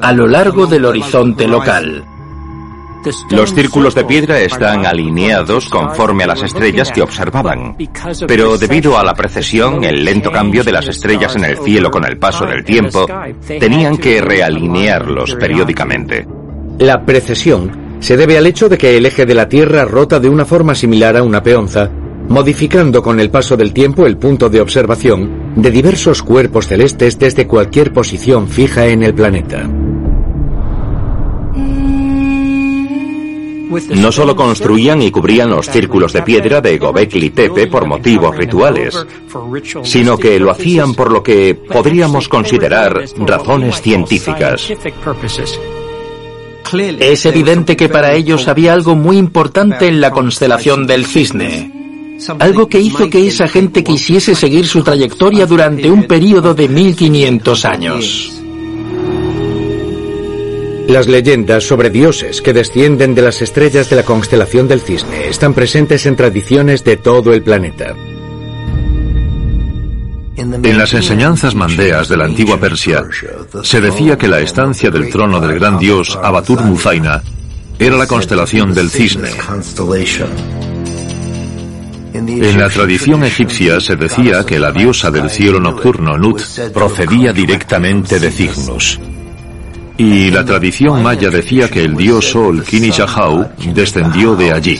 a 0.00 0.12
lo 0.12 0.26
largo 0.28 0.66
del 0.66 0.84
horizonte 0.84 1.48
local. 1.48 2.04
Los 3.30 3.54
círculos 3.54 3.94
de 3.94 4.04
piedra 4.04 4.40
están 4.40 4.86
alineados 4.86 5.68
conforme 5.68 6.24
a 6.24 6.28
las 6.28 6.42
estrellas 6.42 6.90
que 6.90 7.02
observaban, 7.02 7.76
pero 8.26 8.58
debido 8.58 8.98
a 8.98 9.04
la 9.04 9.14
precesión, 9.14 9.84
el 9.84 10.04
lento 10.04 10.30
cambio 10.30 10.64
de 10.64 10.72
las 10.72 10.88
estrellas 10.88 11.36
en 11.36 11.44
el 11.44 11.58
cielo 11.58 11.90
con 11.90 12.04
el 12.04 12.18
paso 12.18 12.46
del 12.46 12.64
tiempo, 12.64 13.06
tenían 13.46 13.96
que 13.98 14.20
realinearlos 14.20 15.34
periódicamente. 15.36 16.26
La 16.78 17.04
precesión 17.04 17.96
se 18.00 18.16
debe 18.16 18.36
al 18.36 18.46
hecho 18.46 18.68
de 18.68 18.76
que 18.76 18.96
el 18.96 19.06
eje 19.06 19.24
de 19.24 19.34
la 19.34 19.48
Tierra 19.48 19.84
rota 19.84 20.20
de 20.20 20.28
una 20.28 20.44
forma 20.44 20.74
similar 20.74 21.16
a 21.16 21.22
una 21.22 21.42
peonza 21.42 21.90
modificando 22.28 23.02
con 23.02 23.20
el 23.20 23.30
paso 23.30 23.56
del 23.56 23.72
tiempo 23.72 24.06
el 24.06 24.16
punto 24.16 24.48
de 24.48 24.60
observación 24.60 25.54
de 25.56 25.70
diversos 25.70 26.22
cuerpos 26.22 26.66
celestes 26.66 27.18
desde 27.18 27.46
cualquier 27.46 27.92
posición 27.92 28.48
fija 28.48 28.86
en 28.86 29.02
el 29.02 29.14
planeta. 29.14 29.68
No 33.90 34.12
solo 34.12 34.36
construían 34.36 35.02
y 35.02 35.10
cubrían 35.10 35.50
los 35.50 35.66
círculos 35.66 36.12
de 36.12 36.22
piedra 36.22 36.60
de 36.60 36.78
Gobekli 36.78 37.30
Tepe 37.30 37.66
por 37.66 37.86
motivos 37.86 38.36
rituales, 38.36 38.96
sino 39.82 40.16
que 40.16 40.38
lo 40.38 40.50
hacían 40.50 40.94
por 40.94 41.10
lo 41.10 41.22
que 41.22 41.54
podríamos 41.54 42.28
considerar 42.28 43.04
razones 43.18 43.80
científicas. 43.80 44.70
Es 46.98 47.26
evidente 47.26 47.76
que 47.76 47.88
para 47.88 48.14
ellos 48.14 48.48
había 48.48 48.72
algo 48.72 48.96
muy 48.96 49.18
importante 49.18 49.86
en 49.86 50.00
la 50.00 50.10
constelación 50.10 50.86
del 50.86 51.06
cisne. 51.06 51.72
Algo 52.38 52.68
que 52.68 52.80
hizo 52.80 53.10
que 53.10 53.26
esa 53.26 53.46
gente 53.46 53.84
quisiese 53.84 54.34
seguir 54.34 54.66
su 54.66 54.82
trayectoria 54.82 55.46
durante 55.46 55.90
un 55.90 56.04
periodo 56.04 56.54
de 56.54 56.68
1500 56.68 57.64
años. 57.64 58.35
Las 60.88 61.08
leyendas 61.08 61.64
sobre 61.64 61.90
dioses 61.90 62.40
que 62.40 62.52
descienden 62.52 63.14
de 63.14 63.22
las 63.22 63.42
estrellas 63.42 63.90
de 63.90 63.96
la 63.96 64.04
constelación 64.04 64.68
del 64.68 64.80
cisne 64.80 65.28
están 65.28 65.52
presentes 65.52 66.06
en 66.06 66.14
tradiciones 66.14 66.84
de 66.84 66.96
todo 66.96 67.32
el 67.32 67.42
planeta. 67.42 67.94
En 70.36 70.78
las 70.78 70.94
enseñanzas 70.94 71.54
mandeas 71.54 72.08
de 72.08 72.16
la 72.16 72.26
antigua 72.26 72.58
Persia, 72.58 73.04
se 73.62 73.80
decía 73.80 74.16
que 74.16 74.28
la 74.28 74.40
estancia 74.40 74.90
del 74.90 75.10
trono 75.10 75.40
del 75.40 75.58
gran 75.58 75.78
dios 75.78 76.16
Abatur 76.22 76.62
Muzaina 76.62 77.22
era 77.78 77.96
la 77.96 78.06
constelación 78.06 78.72
del 78.72 78.90
cisne. 78.90 79.30
En 82.14 82.58
la 82.58 82.68
tradición 82.68 83.24
egipcia 83.24 83.80
se 83.80 83.96
decía 83.96 84.44
que 84.44 84.58
la 84.58 84.72
diosa 84.72 85.10
del 85.10 85.28
cielo 85.30 85.58
nocturno 85.58 86.16
Nut 86.16 86.40
procedía 86.72 87.32
directamente 87.32 88.18
de 88.18 88.30
Cygnus. 88.30 89.00
Y 89.98 90.30
la 90.30 90.44
tradición 90.44 91.02
maya 91.02 91.30
decía 91.30 91.68
que 91.68 91.84
el 91.84 91.96
dios 91.96 92.30
Sol 92.30 92.62
Kinichahau 92.62 93.48
descendió 93.72 94.36
de 94.36 94.52
allí. 94.52 94.78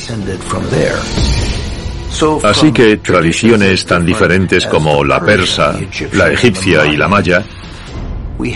Así 2.42 2.72
que 2.72 2.98
tradiciones 2.98 3.85
tan 3.85 4.05
diferentes 4.05 4.66
como 4.66 5.05
la 5.05 5.20
persa, 5.20 5.79
la 6.12 6.33
egipcia 6.33 6.87
y 6.87 6.96
la 6.96 7.09
maya 7.09 7.44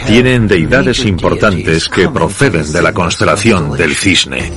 tienen 0.07 0.47
deidades 0.47 1.05
importantes 1.05 1.89
que 1.89 2.09
proceden 2.09 2.71
de 2.73 2.83
la 2.83 2.93
constelación 2.93 3.77
del 3.77 3.95
cisne. 3.95 4.53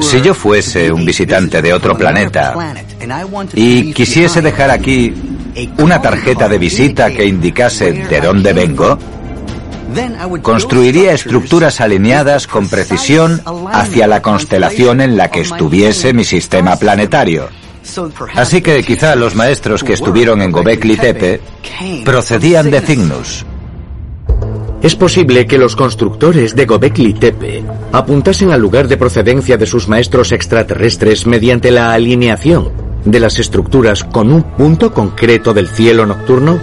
Si 0.00 0.20
yo 0.20 0.34
fuese 0.34 0.90
un 0.90 1.04
visitante 1.04 1.62
de 1.62 1.72
otro 1.72 1.96
planeta 1.96 2.54
y 3.54 3.92
quisiese 3.92 4.42
dejar 4.42 4.70
aquí 4.70 5.12
una 5.78 6.00
tarjeta 6.00 6.48
de 6.48 6.58
visita 6.58 7.10
que 7.10 7.24
indicase 7.24 7.92
de 7.92 8.20
dónde 8.20 8.52
vengo, 8.52 8.98
construiría 10.42 11.12
estructuras 11.12 11.80
alineadas 11.80 12.46
con 12.46 12.68
precisión 12.68 13.40
hacia 13.72 14.06
la 14.06 14.22
constelación 14.22 15.00
en 15.00 15.16
la 15.16 15.30
que 15.30 15.40
estuviese 15.40 16.12
mi 16.12 16.24
sistema 16.24 16.76
planetario. 16.76 17.48
Así 18.34 18.60
que 18.60 18.82
quizá 18.82 19.16
los 19.16 19.34
maestros 19.34 19.82
que 19.82 19.94
estuvieron 19.94 20.42
en 20.42 20.52
Gobekli 20.52 20.96
Tepe 20.96 21.40
procedían 22.04 22.70
de 22.70 22.80
Cygnus, 22.80 23.46
es 24.82 24.96
posible 24.96 25.46
que 25.46 25.58
los 25.58 25.76
constructores 25.76 26.56
de 26.56 26.64
Gobekli 26.64 27.12
Tepe 27.12 27.62
apuntasen 27.92 28.50
al 28.50 28.62
lugar 28.62 28.88
de 28.88 28.96
procedencia 28.96 29.58
de 29.58 29.66
sus 29.66 29.88
maestros 29.88 30.32
extraterrestres 30.32 31.26
mediante 31.26 31.70
la 31.70 31.92
alineación 31.92 32.72
de 33.04 33.20
las 33.20 33.38
estructuras 33.38 34.04
con 34.04 34.32
un 34.32 34.42
punto 34.42 34.94
concreto 34.94 35.52
del 35.52 35.68
cielo 35.68 36.06
nocturno. 36.06 36.58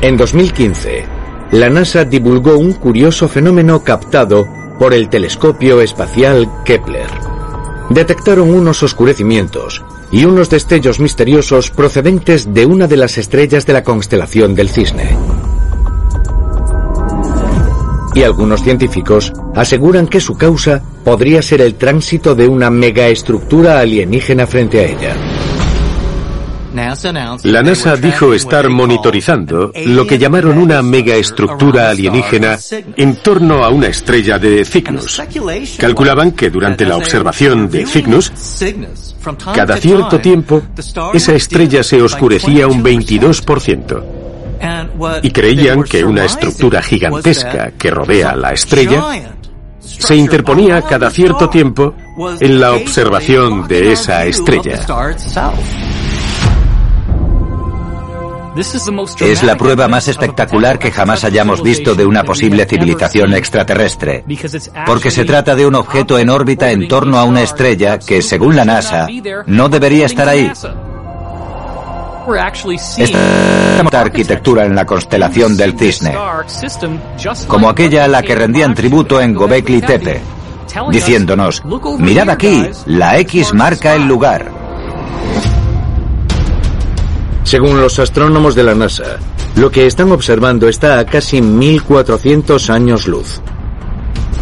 En 0.00 0.16
2015, 0.16 1.13
la 1.54 1.70
NASA 1.70 2.04
divulgó 2.04 2.58
un 2.58 2.72
curioso 2.72 3.28
fenómeno 3.28 3.84
captado 3.84 4.48
por 4.76 4.92
el 4.92 5.08
telescopio 5.08 5.80
espacial 5.80 6.50
Kepler. 6.64 7.06
Detectaron 7.90 8.52
unos 8.52 8.82
oscurecimientos 8.82 9.80
y 10.10 10.24
unos 10.24 10.50
destellos 10.50 10.98
misteriosos 10.98 11.70
procedentes 11.70 12.52
de 12.52 12.66
una 12.66 12.88
de 12.88 12.96
las 12.96 13.18
estrellas 13.18 13.66
de 13.66 13.72
la 13.72 13.84
constelación 13.84 14.56
del 14.56 14.68
Cisne. 14.68 15.16
Y 18.16 18.24
algunos 18.24 18.64
científicos 18.64 19.32
aseguran 19.54 20.08
que 20.08 20.20
su 20.20 20.36
causa 20.36 20.82
podría 21.04 21.40
ser 21.40 21.60
el 21.60 21.76
tránsito 21.76 22.34
de 22.34 22.48
una 22.48 22.68
megaestructura 22.68 23.78
alienígena 23.78 24.48
frente 24.48 24.80
a 24.80 24.86
ella. 24.88 25.33
La 27.44 27.62
NASA 27.62 27.96
dijo 27.96 28.34
estar 28.34 28.68
monitorizando 28.68 29.72
lo 29.86 30.06
que 30.06 30.18
llamaron 30.18 30.58
una 30.58 30.82
megaestructura 30.82 31.90
alienígena 31.90 32.58
en 32.96 33.16
torno 33.16 33.64
a 33.64 33.68
una 33.70 33.86
estrella 33.86 34.38
de 34.38 34.64
Cygnus. 34.64 35.22
Calculaban 35.78 36.32
que 36.32 36.50
durante 36.50 36.84
la 36.84 36.96
observación 36.96 37.70
de 37.70 37.86
Cygnus, 37.86 38.32
cada 39.54 39.76
cierto 39.76 40.18
tiempo, 40.20 40.62
esa 41.12 41.34
estrella 41.34 41.82
se 41.82 42.02
oscurecía 42.02 42.66
un 42.66 42.82
22%. 42.82 44.02
Y 45.22 45.30
creían 45.30 45.84
que 45.84 46.04
una 46.04 46.24
estructura 46.24 46.82
gigantesca 46.82 47.72
que 47.78 47.90
rodea 47.90 48.34
la 48.34 48.52
estrella 48.52 49.04
se 49.80 50.16
interponía 50.16 50.82
cada 50.82 51.10
cierto 51.10 51.48
tiempo 51.48 51.94
en 52.40 52.60
la 52.60 52.72
observación 52.72 53.68
de 53.68 53.92
esa 53.92 54.24
estrella. 54.24 54.80
Es 59.20 59.42
la 59.42 59.56
prueba 59.56 59.88
más 59.88 60.06
espectacular 60.08 60.78
que 60.78 60.90
jamás 60.92 61.24
hayamos 61.24 61.62
visto 61.62 61.94
de 61.94 62.06
una 62.06 62.22
posible 62.22 62.64
civilización 62.66 63.34
extraterrestre, 63.34 64.24
porque 64.86 65.10
se 65.10 65.24
trata 65.24 65.54
de 65.54 65.66
un 65.66 65.74
objeto 65.74 66.18
en 66.18 66.30
órbita 66.30 66.70
en 66.70 66.86
torno 66.86 67.18
a 67.18 67.24
una 67.24 67.42
estrella 67.42 67.98
que, 67.98 68.22
según 68.22 68.54
la 68.56 68.64
NASA, 68.64 69.08
no 69.46 69.68
debería 69.68 70.06
estar 70.06 70.28
ahí. 70.28 70.50
Esta 72.96 74.00
arquitectura 74.00 74.64
en 74.64 74.74
la 74.74 74.86
constelación 74.86 75.56
del 75.56 75.78
Cisne, 75.78 76.14
como 77.46 77.68
aquella 77.68 78.04
a 78.04 78.08
la 78.08 78.22
que 78.22 78.34
rendían 78.34 78.74
tributo 78.74 79.20
en 79.20 79.34
Gobekli 79.34 79.82
Tepe, 79.82 80.22
diciéndonos, 80.90 81.62
mirad 81.98 82.30
aquí, 82.30 82.66
la 82.86 83.18
X 83.18 83.52
marca 83.52 83.94
el 83.94 84.06
lugar. 84.06 84.63
Según 87.44 87.80
los 87.80 87.98
astrónomos 87.98 88.54
de 88.54 88.64
la 88.64 88.74
NASA, 88.74 89.18
lo 89.56 89.70
que 89.70 89.86
están 89.86 90.10
observando 90.10 90.66
está 90.66 90.98
a 90.98 91.04
casi 91.04 91.40
1400 91.40 92.70
años 92.70 93.06
luz. 93.06 93.40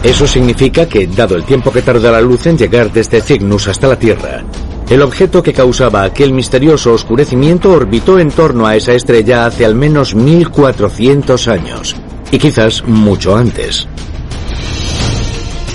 Eso 0.02 0.26
significa 0.26 0.88
que, 0.88 1.06
dado 1.06 1.36
el 1.36 1.44
tiempo 1.44 1.72
que 1.72 1.82
tarda 1.82 2.10
la 2.12 2.20
luz 2.20 2.46
en 2.46 2.56
llegar 2.56 2.92
desde 2.92 3.20
Cygnus 3.20 3.68
hasta 3.68 3.88
la 3.88 3.98
Tierra, 3.98 4.44
el 4.88 5.02
objeto 5.02 5.42
que 5.42 5.52
causaba 5.52 6.04
aquel 6.04 6.32
misterioso 6.32 6.92
oscurecimiento 6.92 7.72
orbitó 7.72 8.18
en 8.18 8.30
torno 8.30 8.66
a 8.66 8.76
esa 8.76 8.92
estrella 8.92 9.46
hace 9.46 9.64
al 9.64 9.74
menos 9.74 10.14
1400 10.14 11.48
años, 11.48 11.96
y 12.30 12.38
quizás 12.38 12.84
mucho 12.86 13.36
antes. 13.36 13.88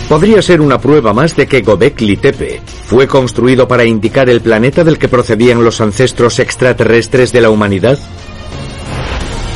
Podría 0.10 0.42
ser 0.42 0.62
una 0.62 0.80
prueba 0.80 1.14
más 1.14 1.36
de 1.36 1.48
que 1.48 1.62
Gobekli 1.62 2.16
Tepe 2.16 2.62
fue 2.86 3.08
construido 3.08 3.68
para 3.68 3.84
indicar 3.84 4.30
el 4.30 4.40
planeta 4.40 4.86
del 4.86 4.98
que 4.98 5.10
procedían 5.10 5.64
los 5.66 5.82
ancestros 5.82 6.40
extraterrestres 6.40 7.34
de 7.34 7.42
la 7.42 7.50
humanidad. 7.50 8.00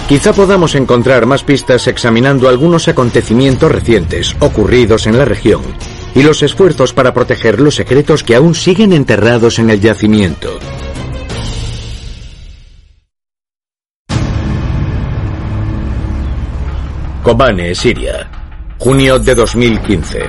Quizá 0.09 0.33
podamos 0.33 0.75
encontrar 0.75 1.25
más 1.25 1.45
pistas 1.45 1.87
examinando 1.87 2.49
algunos 2.49 2.89
acontecimientos 2.89 3.71
recientes 3.71 4.35
ocurridos 4.41 5.07
en 5.07 5.17
la 5.17 5.23
región 5.23 5.61
y 6.13 6.23
los 6.23 6.43
esfuerzos 6.43 6.91
para 6.91 7.13
proteger 7.13 7.61
los 7.61 7.75
secretos 7.75 8.21
que 8.21 8.35
aún 8.35 8.53
siguen 8.53 8.91
enterrados 8.91 9.57
en 9.57 9.69
el 9.69 9.79
yacimiento. 9.79 10.59
Kobane, 17.23 17.73
Siria, 17.73 18.40
junio 18.81 19.19
de 19.19 19.35
2015. 19.35 20.23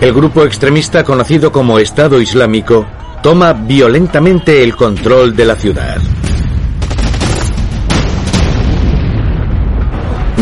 El 0.00 0.12
grupo 0.14 0.44
extremista 0.44 1.02
conocido 1.02 1.50
como 1.50 1.80
Estado 1.80 2.20
Islámico 2.20 2.86
toma 3.24 3.52
violentamente 3.52 4.62
el 4.62 4.76
control 4.76 5.34
de 5.34 5.44
la 5.44 5.56
ciudad. 5.56 6.00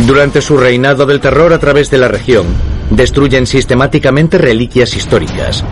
Durante 0.06 0.42
su 0.42 0.58
reinado 0.58 1.06
del 1.06 1.18
terror 1.18 1.50
a 1.54 1.58
través 1.58 1.90
de 1.90 1.96
la 1.96 2.08
región, 2.08 2.44
destruyen 2.90 3.46
sistemáticamente 3.46 4.36
reliquias 4.36 4.94
históricas 4.94 5.64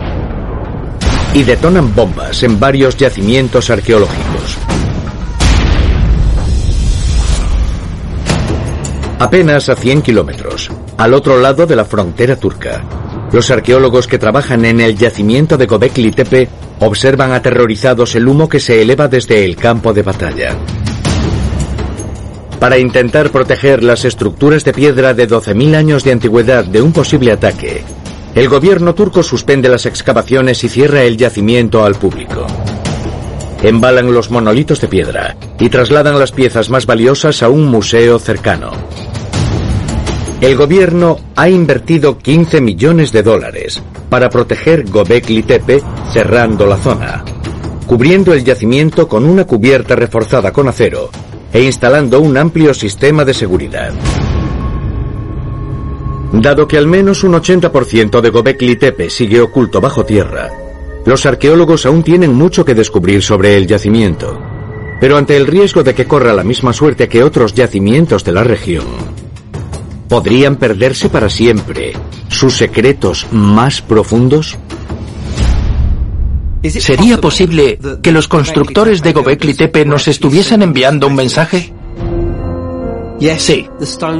y 1.35 1.43
detonan 1.43 1.93
bombas 1.93 2.41
en 2.41 2.59
varios 2.59 2.97
yacimientos 2.97 3.69
arqueológicos. 3.69 4.57
Apenas 9.19 9.67
a 9.67 9.75
100 9.75 10.01
kilómetros, 10.01 10.71
al 10.97 11.13
otro 11.13 11.41
lado 11.41 11.65
de 11.65 11.75
la 11.75 11.83
frontera 11.83 12.37
turca, 12.37 12.81
los 13.33 13.51
arqueólogos 13.51 14.07
que 14.07 14.17
trabajan 14.17 14.63
en 14.63 14.79
el 14.79 14.97
yacimiento 14.97 15.57
de 15.57 15.65
Gobekli 15.65 16.11
Tepe 16.11 16.47
observan 16.79 17.33
aterrorizados 17.33 18.15
el 18.15 18.29
humo 18.29 18.47
que 18.47 18.61
se 18.61 18.81
eleva 18.81 19.09
desde 19.09 19.43
el 19.43 19.57
campo 19.57 19.91
de 19.91 20.03
batalla. 20.03 20.55
Para 22.61 22.77
intentar 22.77 23.29
proteger 23.29 23.83
las 23.83 24.05
estructuras 24.05 24.63
de 24.63 24.71
piedra 24.71 25.13
de 25.13 25.27
12.000 25.27 25.75
años 25.75 26.05
de 26.05 26.13
antigüedad 26.13 26.63
de 26.63 26.81
un 26.81 26.93
posible 26.93 27.33
ataque, 27.33 27.83
el 28.35 28.47
gobierno 28.47 28.95
turco 28.95 29.21
suspende 29.21 29.67
las 29.67 29.85
excavaciones 29.85 30.63
y 30.63 30.69
cierra 30.69 31.03
el 31.03 31.17
yacimiento 31.17 31.83
al 31.83 31.95
público. 31.95 32.47
Embalan 33.63 34.13
los 34.13 34.31
monolitos 34.31 34.79
de 34.79 34.87
piedra 34.87 35.35
y 35.59 35.69
trasladan 35.69 36.17
las 36.17 36.31
piezas 36.31 36.69
más 36.69 36.85
valiosas 36.85 37.43
a 37.43 37.49
un 37.49 37.65
museo 37.65 38.17
cercano. 38.19 38.71
El 40.41 40.55
gobierno 40.55 41.19
ha 41.35 41.49
invertido 41.49 42.17
15 42.17 42.61
millones 42.61 43.11
de 43.11 43.23
dólares 43.23 43.83
para 44.09 44.29
proteger 44.29 44.89
Gobekli 44.89 45.43
Tepe 45.43 45.81
cerrando 46.13 46.65
la 46.65 46.77
zona, 46.77 47.25
cubriendo 47.85 48.33
el 48.33 48.45
yacimiento 48.45 49.07
con 49.07 49.25
una 49.25 49.43
cubierta 49.45 49.95
reforzada 49.95 50.53
con 50.53 50.69
acero 50.69 51.09
e 51.51 51.61
instalando 51.61 52.21
un 52.21 52.37
amplio 52.37 52.73
sistema 52.73 53.25
de 53.25 53.33
seguridad. 53.33 53.91
Dado 56.31 56.67
que 56.67 56.77
al 56.77 56.87
menos 56.87 57.23
un 57.23 57.33
80% 57.33 58.21
de 58.21 58.29
Gobekli 58.29 58.77
Tepe 58.77 59.09
sigue 59.09 59.41
oculto 59.41 59.81
bajo 59.81 60.05
tierra, 60.05 60.49
los 61.05 61.25
arqueólogos 61.25 61.85
aún 61.85 62.03
tienen 62.03 62.33
mucho 62.33 62.63
que 62.63 62.75
descubrir 62.75 63.21
sobre 63.21 63.57
el 63.57 63.67
yacimiento. 63.67 64.48
Pero 64.99 65.17
ante 65.17 65.37
el 65.37 65.47
riesgo 65.47 65.83
de 65.83 65.95
que 65.95 66.05
corra 66.05 66.33
la 66.33 66.43
misma 66.43 66.73
suerte 66.73 67.07
que 67.07 67.23
otros 67.23 67.53
yacimientos 67.53 68.23
de 68.23 68.31
la 68.33 68.43
región, 68.43 68.85
¿podrían 70.07 70.57
perderse 70.57 71.09
para 71.09 71.29
siempre 71.29 71.93
sus 72.27 72.55
secretos 72.55 73.27
más 73.31 73.81
profundos? 73.81 74.57
¿Sería 76.63 77.21
posible 77.21 77.79
que 78.03 78.11
los 78.11 78.27
constructores 78.27 79.01
de 79.01 79.13
Gobekli 79.13 79.53
Tepe 79.53 79.85
nos 79.85 80.09
estuviesen 80.09 80.61
enviando 80.61 81.07
un 81.07 81.15
mensaje? 81.15 81.73
Sí, 83.37 83.67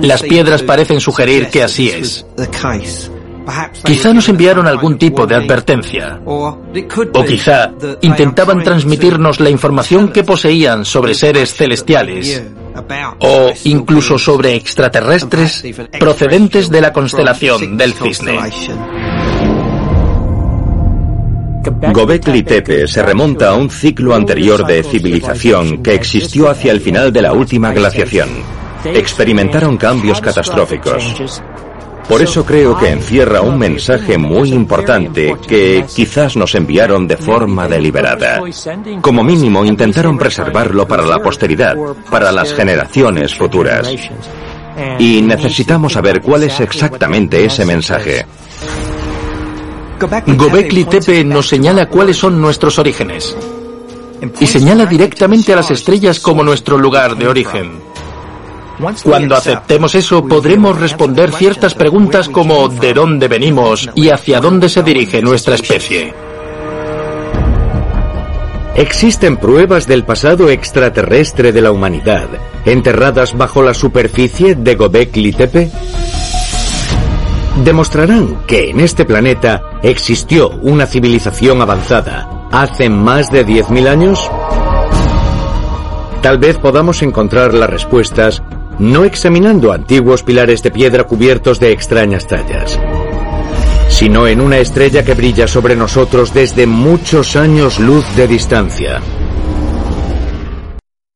las 0.01 0.23
piedras 0.23 0.63
parecen 0.63 0.99
sugerir 1.01 1.47
que 1.47 1.63
así 1.63 1.89
es. 1.89 2.25
Quizá 3.83 4.13
nos 4.13 4.27
enviaron 4.29 4.67
algún 4.67 4.97
tipo 4.97 5.25
de 5.25 5.35
advertencia. 5.35 6.19
O 6.25 6.57
quizá 7.25 7.71
intentaban 8.01 8.63
transmitirnos 8.63 9.39
la 9.39 9.49
información 9.49 10.09
que 10.09 10.23
poseían 10.23 10.85
sobre 10.85 11.13
seres 11.13 11.53
celestiales. 11.53 12.43
O 13.19 13.51
incluso 13.65 14.17
sobre 14.17 14.55
extraterrestres 14.55 15.63
procedentes 15.99 16.69
de 16.69 16.81
la 16.81 16.93
constelación 16.93 17.77
del 17.77 17.93
cisne. 17.93 18.39
Gobekli 21.91 22.43
Tepe 22.43 22.87
se 22.87 23.03
remonta 23.03 23.49
a 23.49 23.55
un 23.55 23.69
ciclo 23.69 24.15
anterior 24.15 24.65
de 24.65 24.81
civilización 24.83 25.83
que 25.83 25.93
existió 25.93 26.49
hacia 26.49 26.71
el 26.71 26.79
final 26.79 27.11
de 27.11 27.21
la 27.21 27.33
última 27.33 27.71
glaciación. 27.73 28.29
Experimentaron 28.85 29.75
cambios 29.75 30.21
catastróficos. 30.21 31.41
Por 32.09 32.23
eso 32.23 32.43
creo 32.43 32.75
que 32.75 32.89
encierra 32.89 33.41
un 33.41 33.59
mensaje 33.59 34.17
muy 34.17 34.51
importante 34.51 35.35
que 35.47 35.85
quizás 35.95 36.35
nos 36.35 36.55
enviaron 36.55 37.07
de 37.07 37.15
forma 37.15 37.67
deliberada. 37.67 38.41
Como 38.99 39.23
mínimo 39.23 39.63
intentaron 39.63 40.17
preservarlo 40.17 40.87
para 40.87 41.05
la 41.05 41.19
posteridad, 41.19 41.75
para 42.09 42.31
las 42.31 42.51
generaciones 42.55 43.35
futuras. 43.35 43.87
Y 44.97 45.21
necesitamos 45.21 45.93
saber 45.93 46.19
cuál 46.21 46.43
es 46.43 46.59
exactamente 46.59 47.45
ese 47.45 47.63
mensaje. 47.63 48.25
Gobekli 50.25 50.85
Tepe 50.85 51.23
nos 51.23 51.47
señala 51.47 51.87
cuáles 51.87 52.17
son 52.17 52.41
nuestros 52.41 52.79
orígenes. 52.79 53.37
Y 54.39 54.47
señala 54.47 54.87
directamente 54.87 55.53
a 55.53 55.57
las 55.57 55.69
estrellas 55.69 56.19
como 56.19 56.43
nuestro 56.43 56.77
lugar 56.77 57.15
de 57.15 57.27
origen. 57.27 57.88
Cuando 59.03 59.35
aceptemos 59.35 59.93
eso, 59.95 60.25
podremos 60.25 60.79
responder 60.79 61.31
ciertas 61.33 61.75
preguntas 61.75 62.29
como 62.29 62.69
¿de 62.69 62.93
dónde 62.93 63.27
venimos 63.27 63.89
y 63.95 64.09
hacia 64.09 64.39
dónde 64.39 64.69
se 64.69 64.83
dirige 64.83 65.21
nuestra 65.21 65.55
especie? 65.55 66.13
Existen 68.75 69.35
pruebas 69.35 69.87
del 69.87 70.05
pasado 70.05 70.49
extraterrestre 70.49 71.51
de 71.51 71.61
la 71.61 71.71
humanidad, 71.71 72.29
enterradas 72.63 73.37
bajo 73.37 73.61
la 73.61 73.73
superficie 73.73 74.55
de 74.55 74.75
Gobekli 74.75 75.33
Tepe. 75.33 75.69
Demostrarán 77.61 78.45
que 78.47 78.69
en 78.69 78.79
este 78.79 79.03
planeta 79.03 79.61
existió 79.83 80.49
una 80.61 80.85
civilización 80.85 81.61
avanzada 81.61 82.47
hace 82.51 82.89
más 82.89 83.29
de 83.29 83.45
10.000 83.45 83.87
años. 83.89 84.31
Tal 86.21 86.37
vez 86.37 86.57
podamos 86.57 87.01
encontrar 87.01 87.53
las 87.53 87.69
respuestas 87.69 88.41
no 88.79 89.03
examinando 89.03 89.71
antiguos 89.71 90.23
pilares 90.23 90.63
de 90.63 90.71
piedra 90.71 91.03
cubiertos 91.03 91.59
de 91.59 91.71
extrañas 91.71 92.27
tallas, 92.27 92.79
sino 93.89 94.25
en 94.27 94.41
una 94.41 94.57
estrella 94.57 95.03
que 95.03 95.13
brilla 95.13 95.47
sobre 95.47 95.75
nosotros 95.75 96.33
desde 96.33 96.65
muchos 96.65 97.35
años 97.35 97.79
luz 97.79 98.05
de 98.15 98.27
distancia. 98.27 99.01